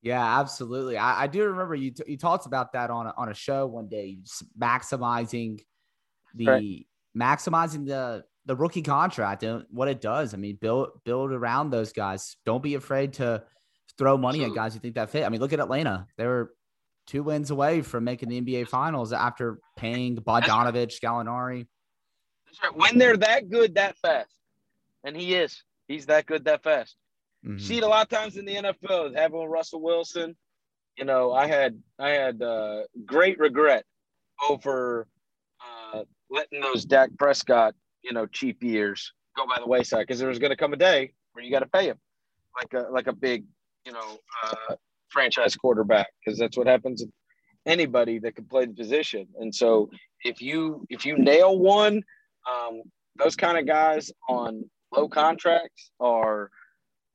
Yeah, 0.02 0.40
absolutely. 0.40 0.98
I, 0.98 1.24
I 1.24 1.28
do 1.28 1.44
remember 1.44 1.76
you 1.76 1.92
t- 1.92 2.04
you 2.08 2.18
talked 2.18 2.46
about 2.46 2.72
that 2.74 2.90
on 2.90 3.08
a, 3.08 3.14
on 3.18 3.30
a 3.30 3.34
show 3.34 3.66
one 3.66 3.90
day, 3.90 4.20
maximizing 4.58 5.60
the 6.36 6.48
Right. 6.48 6.88
maximizing 7.18 7.86
the 7.86 8.24
the 8.46 8.56
rookie 8.56 8.82
contract 8.82 9.44
and 9.44 9.66
what 9.70 9.90
it 9.90 10.00
does. 10.00 10.34
I 10.34 10.38
mean, 10.38 10.56
build 10.56 10.90
build 11.04 11.32
around 11.32 11.72
those 11.72 11.92
guys. 11.92 12.38
Don't 12.46 12.64
be 12.64 12.76
afraid 12.76 13.14
to 13.14 13.44
throw 13.98 14.18
money 14.18 14.46
at 14.46 14.56
guys 14.56 14.74
you 14.74 14.80
think 14.80 14.96
that 14.96 15.10
fit. 15.10 15.26
I 15.26 15.30
mean, 15.30 15.42
look 15.42 15.52
at 15.52 15.60
Atlanta. 15.60 16.08
They 16.18 16.26
were 16.26 16.54
two 17.10 17.24
wins 17.24 17.50
away 17.52 17.82
from 17.82 18.04
making 18.04 18.30
the 18.30 18.40
NBA 18.40 18.68
Finals 18.68 19.12
after 19.12 19.60
paying 19.76 20.16
Bogdanovich, 20.18 21.00
Gallinari. 21.02 21.66
Right. 22.64 22.76
when 22.76 22.98
they're 22.98 23.18
that 23.18 23.50
good 23.50 23.76
that 23.76 23.96
fast 24.00 24.34
and 25.04 25.16
he 25.16 25.36
is 25.36 25.64
he's 25.88 26.08
that 26.08 26.26
good 26.26 26.46
that 26.46 26.64
fast 26.64 26.96
Mhm. 27.46 27.62
see 27.62 27.78
it 27.78 27.84
a 27.84 27.88
lot 27.88 28.02
of 28.02 28.10
times 28.10 28.36
in 28.38 28.44
the 28.46 28.56
NFL. 28.56 29.14
Having 29.16 29.46
Russell 29.46 29.82
Wilson, 29.82 30.36
you 30.98 31.06
know, 31.06 31.32
I 31.32 31.48
had 31.48 31.82
I 31.98 32.10
had 32.10 32.42
uh, 32.42 32.82
great 33.06 33.40
regret 33.40 33.86
over 34.50 35.08
uh, 35.64 36.04
letting 36.30 36.60
those 36.60 36.84
Dak 36.86 37.12
Prescott, 37.18 37.76
you 38.02 38.12
know, 38.14 38.26
cheap 38.26 38.62
years 38.64 39.14
go 39.38 39.46
by 39.48 39.58
the 39.60 39.68
wayside 39.68 40.02
because 40.08 40.20
there 40.20 40.28
was 40.28 40.40
going 40.40 40.50
to 40.52 40.58
come 40.58 40.74
a 40.74 40.78
day 40.78 41.14
where 41.32 41.44
you 41.46 41.52
got 41.52 41.60
to 41.60 41.68
pay 41.68 41.86
him 41.88 41.98
like 42.58 42.74
a 42.74 42.90
like 42.92 43.08
a 43.08 43.14
big, 43.14 43.46
you 43.86 43.94
know, 43.94 44.18
uh, 44.44 44.76
franchise 45.12 45.56
quarterback 45.56 46.08
because 46.24 46.40
that's 46.40 46.58
what 46.58 46.68
happens. 46.68 47.02
to 47.02 47.08
Anybody 47.66 48.20
that 48.20 48.36
can 48.36 48.46
play 48.46 48.66
the 48.66 48.74
position, 48.74 49.28
and 49.40 49.54
so 49.54 49.90
if 50.24 50.42
you 50.42 50.86
if 50.90 51.06
you 51.06 51.18
nail 51.18 51.60
one, 51.60 52.02
um, 52.50 52.82
those 53.18 53.36
kind 53.36 53.58
of 53.58 53.68
guys 53.68 54.12
on 54.30 54.64
low 54.96 55.10
contracts 55.10 55.92
are 56.00 56.50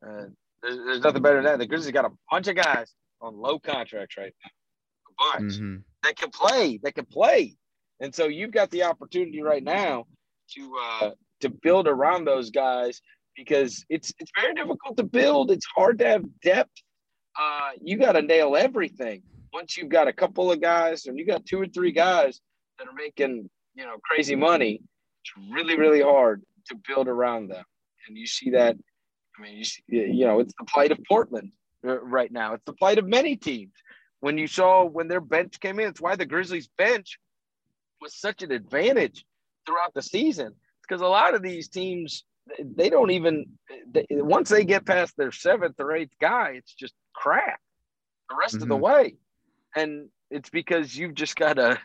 uh, 0.07 0.27
there's, 0.63 0.77
there's 0.77 1.01
nothing 1.01 1.23
better 1.23 1.37
than 1.37 1.45
that. 1.45 1.59
The 1.59 1.67
Grizzlies 1.67 1.93
got 1.93 2.05
a 2.05 2.11
bunch 2.31 2.47
of 2.49 2.57
guys 2.57 2.93
on 3.23 3.35
low 3.37 3.59
contracts 3.59 4.17
right 4.19 4.35
now, 4.45 5.35
a 5.35 5.39
bunch 5.39 5.55
Mhm. 5.55 5.83
that 6.03 6.17
can 6.17 6.31
play, 6.31 6.79
that 6.83 6.95
can 6.95 7.07
play, 7.07 7.57
and 8.01 8.15
so 8.15 8.27
you've 8.27 8.53
got 8.53 8.71
the 8.71 8.83
opportunity 8.85 9.41
right 9.43 9.65
now 9.65 10.05
to 10.53 10.77
uh, 11.01 11.11
to 11.41 11.49
build 11.49 11.89
around 11.89 12.27
those 12.27 12.51
guys 12.51 13.01
because 13.35 13.83
it's 13.89 14.13
it's 14.19 14.31
very 14.39 14.55
difficult 14.55 14.99
to 14.99 15.05
build. 15.05 15.51
It's 15.51 15.67
hard 15.75 15.99
to 16.01 16.07
have 16.07 16.25
depth. 16.43 16.71
Uh, 17.39 17.71
you 17.83 17.97
got 17.97 18.13
to 18.13 18.23
nail 18.23 18.57
everything. 18.57 19.23
Once 19.53 19.77
you've 19.77 19.89
got 19.89 20.09
a 20.09 20.13
couple 20.13 20.51
of 20.51 20.61
guys, 20.61 21.07
and 21.07 21.19
you 21.19 21.27
got 21.27 21.47
two 21.47 21.61
or 21.61 21.67
three 21.67 21.93
guys 21.93 22.41
that 22.79 22.89
are 22.89 22.95
making 22.95 23.49
you 23.75 23.85
know 23.85 23.97
crazy 24.05 24.37
money, 24.37 24.81
it's 25.23 25.53
really 25.53 25.77
really 25.77 26.03
hard 26.03 26.43
to 26.67 26.77
build 26.89 27.09
around 27.09 27.49
them. 27.49 27.65
And 28.09 28.17
you 28.17 28.27
see 28.27 28.51
that. 28.51 28.77
I 29.39 29.43
mean, 29.43 29.57
you 29.57 29.65
see, 29.65 29.83
you 29.89 30.27
know, 30.27 30.39
it's 30.41 30.55
the 30.59 30.65
plight 30.65 30.93
of 30.93 30.99
Portland 31.09 31.53
uh, 31.87 32.01
right 32.01 32.31
now. 32.31 32.55
It's 32.55 32.65
the 32.65 32.73
plight 32.73 32.99
of 32.99 33.07
many 33.07 33.37
teams. 33.37 33.73
When 34.21 34.39
you 34.39 34.47
saw 34.47 34.85
when 34.85 35.09
their 35.09 35.21
bench 35.21 35.59
came 35.61 35.81
in, 35.81 35.89
it's 35.89 36.01
why 36.01 36.17
the 36.17 36.27
Grizzlies 36.27 36.69
bench 36.79 37.19
was 38.01 38.15
such 38.15 38.43
an 38.43 38.53
advantage 38.53 39.25
throughout 39.67 39.95
the 39.95 40.03
season. 40.03 40.55
Because 40.83 41.01
a 41.01 41.07
lot 41.07 41.35
of 41.35 41.43
these 41.43 41.69
teams 41.69 42.25
they 42.63 42.91
don't 42.91 43.11
even 43.11 43.47
they, 43.91 44.07
once 44.11 44.51
they 44.51 44.65
get 44.65 44.87
past 44.87 45.15
their 45.17 45.33
seventh 45.33 45.77
or 45.79 45.93
eighth 45.93 46.15
guy, 46.21 46.53
it's 46.57 46.75
just 46.75 46.95
crap 47.15 47.61
the 48.29 48.37
rest 48.37 48.55
mm-hmm. 48.55 48.63
of 48.65 48.69
the 48.69 48.75
mm-hmm. 48.75 48.85
way. 48.85 49.17
And 49.77 50.09
it's 50.31 50.51
because 50.51 50.97
you've 50.97 51.15
just 51.15 51.37
gotta 51.37 51.79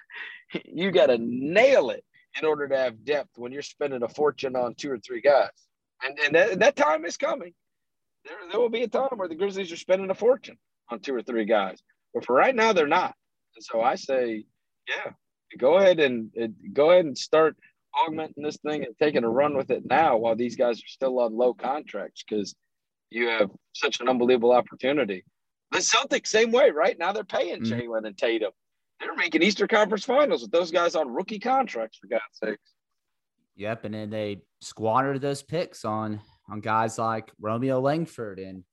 you 0.66 0.92
gotta 0.92 1.18
nail 1.20 1.90
it 1.90 2.04
in 2.40 2.46
order 2.46 2.68
to 2.68 2.78
have 2.78 3.06
depth 3.06 3.32
when 3.38 3.52
you're 3.52 3.62
spending 3.62 4.04
a 4.04 4.10
fortune 4.10 4.56
on 4.56 4.76
two 4.76 4.92
or 4.92 5.00
three 5.00 5.22
guys. 5.22 5.50
And 6.04 6.20
and 6.20 6.36
that, 6.36 6.60
that 6.60 6.76
time 6.76 7.06
is 7.06 7.18
coming. 7.18 7.54
There, 8.26 8.36
there 8.52 8.60
will 8.60 8.70
be 8.70 8.84
a 8.84 8.88
time 8.88 9.10
where 9.16 9.28
the 9.28 9.36
Grizzlies 9.36 9.72
are 9.72 9.78
spending 9.78 10.10
a 10.10 10.16
fortune 10.16 10.58
on 10.90 11.00
two 11.00 11.16
or 11.16 11.22
three 11.22 11.46
guys. 11.46 11.80
But 12.14 12.26
for 12.26 12.36
right 12.36 12.56
now, 12.56 12.74
they're 12.74 12.88
not. 12.88 13.16
And 13.56 13.64
so 13.64 13.82
I 13.82 13.96
say, 13.96 14.46
yeah, 14.88 15.12
go 15.58 15.78
ahead 15.78 16.00
and 16.00 16.32
go 16.74 16.92
ahead 16.92 17.06
and 17.06 17.18
start 17.18 17.56
augmenting 17.96 18.44
this 18.44 18.58
thing 18.58 18.84
and 18.84 18.96
taking 19.02 19.24
a 19.24 19.30
run 19.30 19.56
with 19.56 19.72
it 19.72 19.84
now 19.86 20.18
while 20.18 20.36
these 20.36 20.56
guys 20.56 20.80
are 20.80 20.88
still 20.88 21.20
on 21.20 21.36
low 21.36 21.54
contracts 21.54 22.24
because 22.28 22.56
you 23.10 23.28
have 23.28 23.50
such 23.74 24.00
an 24.00 24.10
unbelievable 24.10 24.52
opportunity. 24.52 25.24
The 25.72 25.80
Celtics, 25.80 26.28
same 26.28 26.52
way, 26.52 26.72
right? 26.72 26.98
Now 26.98 27.12
they're 27.12 27.24
paying 27.24 27.62
mm-hmm. 27.62 27.74
Jaylen 27.74 28.06
and 28.06 28.18
Tatum. 28.18 28.52
They're 29.00 29.16
making 29.16 29.44
Eastern 29.44 29.68
Conference 29.68 30.04
Finals 30.04 30.42
with 30.42 30.52
those 30.52 30.72
guys 30.72 30.96
on 30.96 31.14
rookie 31.14 31.40
contracts, 31.40 31.98
for 32.00 32.08
God's 32.08 32.24
sakes. 32.34 32.74
Yep, 33.56 33.86
and 33.86 33.94
then 33.94 34.10
they 34.10 34.42
squandered 34.62 35.22
those 35.22 35.42
picks 35.42 35.86
on 35.86 36.22
on 36.50 36.60
guys 36.60 36.98
like 36.98 37.32
Romeo 37.40 37.80
Langford 37.80 38.40
and, 38.40 38.64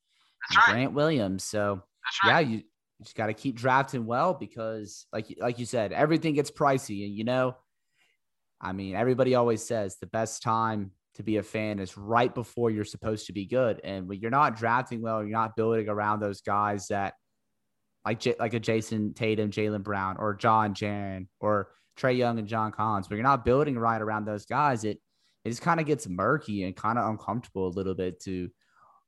right. 0.56 0.72
Grant 0.72 0.92
Williams. 0.92 1.44
So 1.44 1.82
right. 2.24 2.30
yeah, 2.30 2.38
you, 2.40 2.56
you 2.56 2.62
just 3.02 3.16
got 3.16 3.26
to 3.26 3.34
keep 3.34 3.56
drafting 3.56 4.06
well 4.06 4.34
because, 4.34 5.06
like 5.12 5.26
like 5.38 5.58
you 5.58 5.66
said, 5.66 5.92
everything 5.92 6.34
gets 6.34 6.50
pricey, 6.50 7.04
and 7.04 7.14
you 7.14 7.24
know 7.24 7.56
I 8.60 8.72
mean, 8.72 8.94
everybody 8.94 9.34
always 9.34 9.62
says 9.62 9.96
the 10.00 10.06
best 10.06 10.42
time 10.42 10.92
to 11.14 11.22
be 11.22 11.38
a 11.38 11.42
fan 11.42 11.78
is 11.78 11.96
right 11.96 12.34
before 12.34 12.70
you're 12.70 12.84
supposed 12.84 13.26
to 13.26 13.32
be 13.32 13.46
good. 13.46 13.80
And 13.84 14.08
when 14.08 14.20
you're 14.20 14.30
not 14.30 14.56
drafting 14.56 15.02
well, 15.02 15.22
you're 15.22 15.30
not 15.30 15.56
building 15.56 15.88
around 15.88 16.20
those 16.20 16.40
guys 16.40 16.88
that 16.88 17.14
like 18.04 18.20
J- 18.20 18.36
like 18.38 18.54
a 18.54 18.60
Jayson 18.60 19.14
Tatum, 19.14 19.50
Jaylen 19.50 19.82
Brown, 19.82 20.16
or 20.18 20.38
Ja 20.40 20.68
Jaren, 20.68 21.26
or 21.40 21.68
Trae 21.98 22.16
Young 22.16 22.38
and 22.38 22.46
John 22.46 22.70
Collins. 22.70 23.08
When 23.08 23.16
you're 23.16 23.24
not 23.24 23.44
building 23.44 23.78
right 23.78 24.00
around 24.00 24.26
those 24.26 24.46
guys, 24.46 24.84
it 24.84 25.00
it 25.44 25.50
just 25.50 25.62
kind 25.62 25.80
of 25.80 25.86
gets 25.86 26.08
murky 26.08 26.64
and 26.64 26.74
kind 26.74 26.98
of 26.98 27.08
uncomfortable 27.08 27.68
a 27.68 27.70
little 27.76 27.94
bit 27.94 28.20
to 28.22 28.50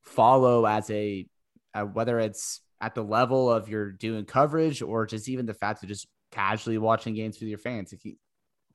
follow 0.03 0.67
as 0.67 0.91
a, 0.91 1.27
a 1.75 1.85
whether 1.85 2.19
it's 2.21 2.61
at 2.81 2.95
the 2.95 3.03
level 3.03 3.51
of 3.51 3.69
you're 3.69 3.91
doing 3.91 4.25
coverage 4.25 4.83
or 4.83 5.05
just 5.05 5.29
even 5.29 5.47
the 5.47 5.55
fact 5.55 5.83
of 5.83 5.89
just 5.89 6.07
casually 6.31 6.79
watching 6.79 7.15
games 7.15 7.41
with 7.41 7.49
your 7.49 7.59
fans. 7.59 7.93
You 8.03 8.15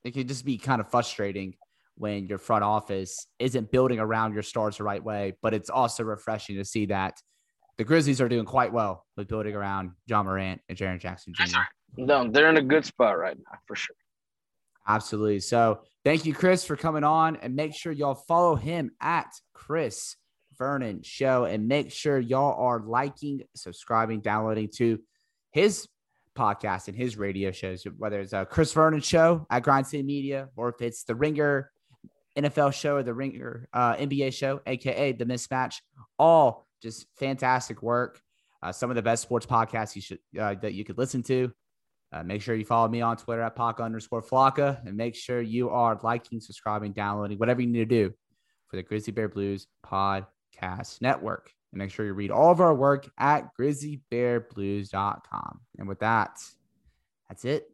it 0.04 0.13
can 0.13 0.28
just 0.28 0.46
be 0.46 0.58
kind 0.58 0.82
of 0.82 0.89
frustrating 0.89 1.56
when 1.96 2.28
your 2.28 2.38
front 2.38 2.63
office 2.63 3.28
isn't 3.39 3.72
building 3.72 4.00
around 4.00 4.34
your 4.34 4.44
stars 4.44 4.78
the 4.78 4.84
right 4.84 5.04
way. 5.04 5.34
But 5.42 5.54
it's 5.54 5.70
also 5.70 6.04
refreshing 6.04 6.58
to 6.58 6.66
see 6.66 6.88
that 6.88 7.22
the 7.78 7.84
Grizzlies 7.84 8.22
are 8.22 8.30
doing 8.30 8.46
quite 8.46 8.74
well 8.74 9.06
with 9.18 9.28
building 9.28 9.56
around 9.56 9.92
Ja 10.06 10.24
Morant 10.24 10.62
and 10.70 10.78
Jaren 10.78 11.00
Jackson 11.00 11.34
Jr. 11.36 11.60
No, 11.98 12.30
they're 12.30 12.50
in 12.50 12.58
a 12.58 12.62
good 12.62 12.86
spot 12.86 13.18
right 13.18 13.38
now 13.38 13.58
for 13.68 13.76
sure. 13.76 13.96
Absolutely. 14.88 15.39
So 15.39 15.82
thank 16.04 16.26
you, 16.26 16.34
Chris, 16.34 16.66
for 16.66 16.76
coming 16.76 17.04
on. 17.04 17.38
And 17.38 17.56
make 17.56 17.76
sure 17.76 17.92
y'all 17.92 18.16
follow 18.16 18.56
him 18.56 18.92
at 19.00 19.32
Chris 19.54 20.16
Vernon 20.58 21.04
Show. 21.04 21.46
And 21.46 21.68
make 21.68 21.92
sure 21.92 22.20
y'all 22.20 22.60
are 22.62 22.80
liking, 22.80 23.44
subscribing, 23.56 24.22
downloading 24.22 24.70
to 24.76 25.00
his 25.52 25.88
podcast 26.38 26.88
and 26.88 26.98
his 26.98 27.17
radio 27.17 27.52
shows, 27.52 27.86
whether 27.98 28.19
it's 28.19 28.34
a 28.34 28.46
Chris 28.46 28.74
Vernon 28.74 29.02
show 29.02 29.46
at 29.50 29.63
Grind 29.63 29.88
City 29.88 30.04
Media 30.04 30.50
or 30.56 30.69
if 30.69 30.82
it's 30.82 31.04
the 31.04 31.15
Ringer 31.15 31.72
NFL 32.38 32.74
show 32.74 32.96
or 32.96 33.04
the 33.04 33.13
Ringer 33.13 33.67
uh, 33.74 33.96
NBA 33.96 34.34
show, 34.34 34.62
aka 34.65 35.12
the 35.12 35.26
Mismatch, 35.26 35.76
all 36.17 36.67
just 36.82 37.06
fantastic 37.17 37.82
work. 37.82 38.22
Uh, 38.62 38.72
some 38.72 38.89
of 38.89 38.96
the 38.96 39.02
best 39.02 39.22
sports 39.24 39.46
podcasts 39.46 39.96
you 39.96 40.02
should 40.02 40.19
uh, 40.39 40.56
that 40.62 40.74
you 40.74 40.84
could 40.84 40.98
listen 40.98 41.22
to. 41.24 41.52
Uh, 42.12 42.24
make 42.24 42.41
sure 42.41 42.56
you 42.56 42.63
follow 42.63 42.88
me 42.88 43.02
on 43.02 43.17
Twitter 43.17 43.41
at 43.41 43.56
Paca 43.56 43.82
underscore 43.82 44.22
Flocka 44.22 44.86
and 44.86 44.96
make 44.96 45.15
sure 45.15 45.41
you 45.41 45.69
are 45.69 46.00
liking, 46.04 46.39
subscribing, 46.39 46.93
downloading, 46.93 47.39
whatever 47.39 47.62
you 47.62 47.67
need 47.67 47.80
to 47.80 47.86
do 47.86 48.13
for 48.67 48.76
the 48.76 48.84
Grizzly 48.84 49.12
Bear 49.12 49.28
Blues 49.28 49.67
Podcast 49.86 51.02
Network. 51.02 51.52
And 51.74 51.80
make 51.80 51.92
sure 51.92 52.06
you 52.06 52.14
read 52.14 52.30
all 52.30 52.52
of 52.52 52.62
our 52.62 52.76
work 52.76 53.10
at 53.18 53.50
grizzlybearblues.com. 53.60 55.62
And 55.80 55.88
with 55.88 56.02
that, 56.02 56.38
that's 57.28 57.46
it. 57.46 57.73